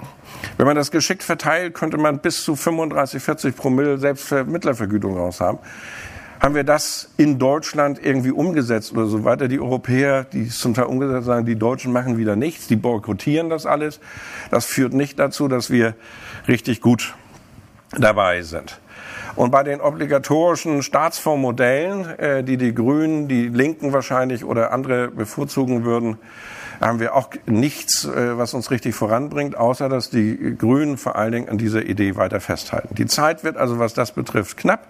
Wenn 0.58 0.66
man 0.66 0.76
das 0.76 0.90
geschickt 0.90 1.22
verteilt, 1.22 1.76
könnte 1.76 1.98
man 1.98 2.20
bis 2.20 2.44
zu 2.44 2.56
35, 2.56 3.22
40 3.22 3.56
Promille 3.56 4.00
Selbstvermittlervergütung 4.00 5.16
raus 5.16 5.40
haben. 5.40 5.60
Haben 6.40 6.56
wir 6.56 6.64
das 6.64 7.10
in 7.16 7.38
Deutschland 7.38 8.04
irgendwie 8.04 8.32
umgesetzt 8.32 8.92
oder 8.92 9.06
so 9.06 9.24
weiter? 9.24 9.48
Die 9.48 9.60
Europäer, 9.60 10.24
die 10.24 10.48
es 10.48 10.58
zum 10.58 10.74
Teil 10.74 10.86
umgesetzt 10.86 11.28
sagen, 11.28 11.46
die 11.46 11.56
Deutschen 11.56 11.94
machen 11.94 12.18
wieder 12.18 12.36
nichts, 12.36 12.66
die 12.68 12.76
boykottieren 12.76 13.50
das 13.50 13.68
alles. 13.68 14.00
Das 14.50 14.66
führt 14.66 14.94
nicht 14.94 15.20
dazu, 15.20 15.48
dass 15.48 15.70
wir 15.70 15.94
richtig 16.48 16.82
gut 16.82 17.14
dabei 17.92 18.42
sind. 18.42 18.80
Und 19.36 19.52
bei 19.52 19.64
den 19.64 19.80
obligatorischen 19.80 20.82
Staatsfondsmodellen, 20.82 22.18
äh, 22.18 22.44
die 22.44 22.58
die 22.58 22.74
Grünen, 22.74 23.28
die 23.28 23.48
Linken 23.48 23.94
wahrscheinlich 23.94 24.44
oder 24.44 24.72
andere 24.72 25.10
bevorzugen 25.10 25.86
würden, 25.86 26.18
haben 26.82 27.00
wir 27.00 27.16
auch 27.16 27.30
nichts, 27.46 28.06
äh, 28.06 28.38
was 28.38 28.54
uns 28.54 28.72
richtig 28.72 28.96
voranbringt, 28.96 29.58
außer 29.58 29.90
dass 29.90 30.10
die 30.10 30.56
Grünen 30.58 30.98
vor 30.98 31.16
allen 31.16 31.32
Dingen 31.32 31.50
an 31.50 31.58
dieser 31.58 31.84
Idee 31.84 32.16
weiter 32.16 32.40
festhalten. 32.40 32.96
Die 32.96 33.06
Zeit 33.06 33.44
wird 33.44 33.58
also, 33.58 33.80
was 33.80 33.94
das 33.94 34.12
betrifft, 34.12 34.58
knapp. 34.58 34.88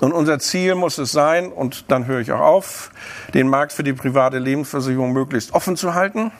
Und 0.00 0.12
unser 0.12 0.38
Ziel 0.38 0.74
muss 0.74 0.98
es 0.98 1.10
sein, 1.12 1.50
und 1.50 1.90
dann 1.90 2.06
höre 2.06 2.20
ich 2.20 2.32
auch 2.32 2.40
auf, 2.40 2.90
den 3.32 3.48
Markt 3.48 3.72
für 3.72 3.82
die 3.82 3.94
private 3.94 4.38
Lebensversicherung 4.38 5.12
möglichst 5.12 5.54
offen 5.54 5.76
zu 5.76 5.94
halten, 5.94 6.32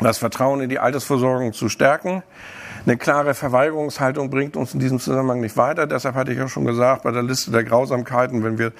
das 0.00 0.18
Vertrauen 0.18 0.60
in 0.60 0.68
die 0.68 0.78
Altersversorgung 0.78 1.52
zu 1.52 1.68
stärken, 1.68 2.22
eine 2.86 2.96
klare 2.96 3.34
Verweigerungshaltung 3.34 4.30
bringt 4.30 4.56
uns 4.56 4.72
in 4.72 4.80
diesem 4.80 5.00
Zusammenhang 5.00 5.40
nicht 5.40 5.56
weiter. 5.56 5.86
Deshalb 5.86 6.14
hatte 6.14 6.32
ich 6.32 6.38
ja 6.38 6.48
schon 6.48 6.64
gesagt, 6.64 7.02
bei 7.02 7.10
der 7.10 7.22
Liste 7.22 7.50
der 7.50 7.64
Grausamkeiten, 7.64 8.44
wenn 8.44 8.58
wir 8.58 8.72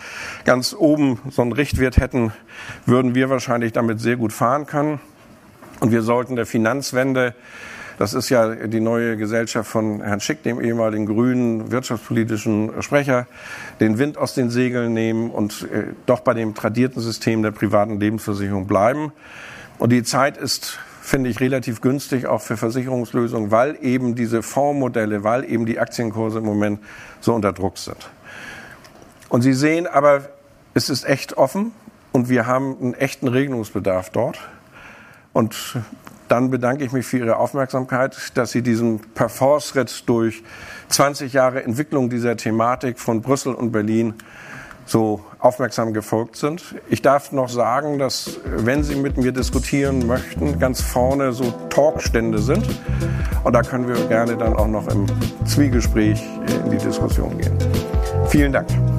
ganz 0.45 0.75
oben 0.79 1.19
so 1.31 1.43
einen 1.43 1.53
Richtwert 1.53 1.97
hätten, 1.97 2.33
würden 2.85 3.15
wir 3.15 3.31
wahrscheinlich 3.31 3.73
damit 3.73 4.01
sehr 4.01 4.17
gut 4.17 4.33
fahren 4.33 4.67
können. 4.67 5.01
Und 5.81 5.91
wir 5.91 6.03
sollten 6.03 6.37
der 6.37 6.47
Finanzwende 6.47 7.35
das 7.99 8.13
ist 8.13 8.29
ja 8.29 8.55
die 8.55 8.81
neue 8.81 9.17
Gesellschaft 9.17 9.71
von 9.71 10.03
Herrn 10.03 10.21
Schick, 10.21 10.43
dem 10.43 10.61
ehemaligen 10.61 11.07
grünen 11.07 11.71
wirtschaftspolitischen 11.71 12.83
Sprecher, 12.83 13.27
den 13.81 13.99
Wind 13.99 14.19
aus 14.19 14.35
den 14.35 14.51
Segeln 14.51 14.93
nehmen 14.93 15.31
und 15.31 15.67
äh, 15.73 15.95
doch 16.05 16.21
bei 16.21 16.35
dem 16.35 16.55
tradierten 16.55 17.01
System 17.01 17.43
der 17.43 17.53
privaten 17.53 17.99
Lebensversicherung 17.99 18.67
bleiben. 18.67 19.13
Und 19.79 19.93
die 19.93 20.03
Zeit 20.03 20.37
ist 20.37 20.79
finde 21.07 21.31
ich 21.31 21.39
relativ 21.39 21.83
günstig 21.83 22.27
auch 22.27 22.41
für 22.43 22.57
Versicherungslösungen, 22.57 23.53
weil 23.53 23.79
eben 23.81 24.17
diese 24.17 24.43
Fondsmodelle, 24.43 25.23
weil 25.23 25.45
eben 25.45 25.65
die 25.65 25.79
Aktienkurse 25.79 26.39
im 26.39 26.45
Moment 26.45 26.81
so 27.21 27.33
unter 27.33 27.53
Druck 27.53 27.79
sind. 27.79 28.11
Und 29.29 29.43
Sie 29.43 29.53
sehen 29.53 29.87
aber, 29.87 30.29
es 30.75 30.91
ist 30.91 31.05
echt 31.05 31.39
offen 31.39 31.71
und 32.11 32.29
wir 32.29 32.49
haben 32.49 32.77
einen 32.81 32.95
echten 32.95 33.29
Regelungsbedarf 33.29 34.11
dort. 34.11 34.41
Und 35.33 35.79
dann 36.27 36.51
bedanke 36.51 36.85
ich 36.85 36.91
mich 36.91 37.07
für 37.07 37.19
Ihre 37.19 37.37
Aufmerksamkeit, 37.37 38.33
dass 38.35 38.51
Sie 38.51 38.63
diesen 38.63 38.99
Parforce-Ritt 39.15 40.09
durch 40.09 40.43
20 40.89 41.33
Jahre 41.33 41.63
Entwicklung 41.63 42.11
dieser 42.11 42.37
Thematik 42.37 42.99
von 42.99 43.23
Brüssel 43.23 43.55
und 43.55 43.71
Berlin 43.71 44.15
so 44.87 45.25
aufmerksam 45.47 45.95
gefolgt 45.95 46.37
sind. 46.37 46.75
Ich 46.91 47.03
darf 47.03 47.31
noch 47.31 47.49
sagen, 47.49 48.01
dass 48.01 48.41
wenn 48.45 48.83
Sie 48.83 48.97
mit 48.97 49.17
mir 49.17 49.31
diskutieren 49.31 50.05
möchten, 50.07 50.59
ganz 50.59 50.81
vorne 50.81 51.33
so 51.33 51.55
Talkstände 51.71 52.41
sind. 52.41 52.67
Und 53.45 53.53
da 53.53 53.63
können 53.63 53.87
wir 53.87 53.95
gerne 54.09 54.37
dann 54.37 54.57
auch 54.57 54.67
noch 54.67 54.89
im 54.89 55.07
Zwiegespräch 55.45 56.21
in 56.65 56.71
die 56.71 56.79
Diskussion 56.79 57.39
gehen. 57.39 57.57
Vielen 58.29 58.53
Dank. 58.53 58.96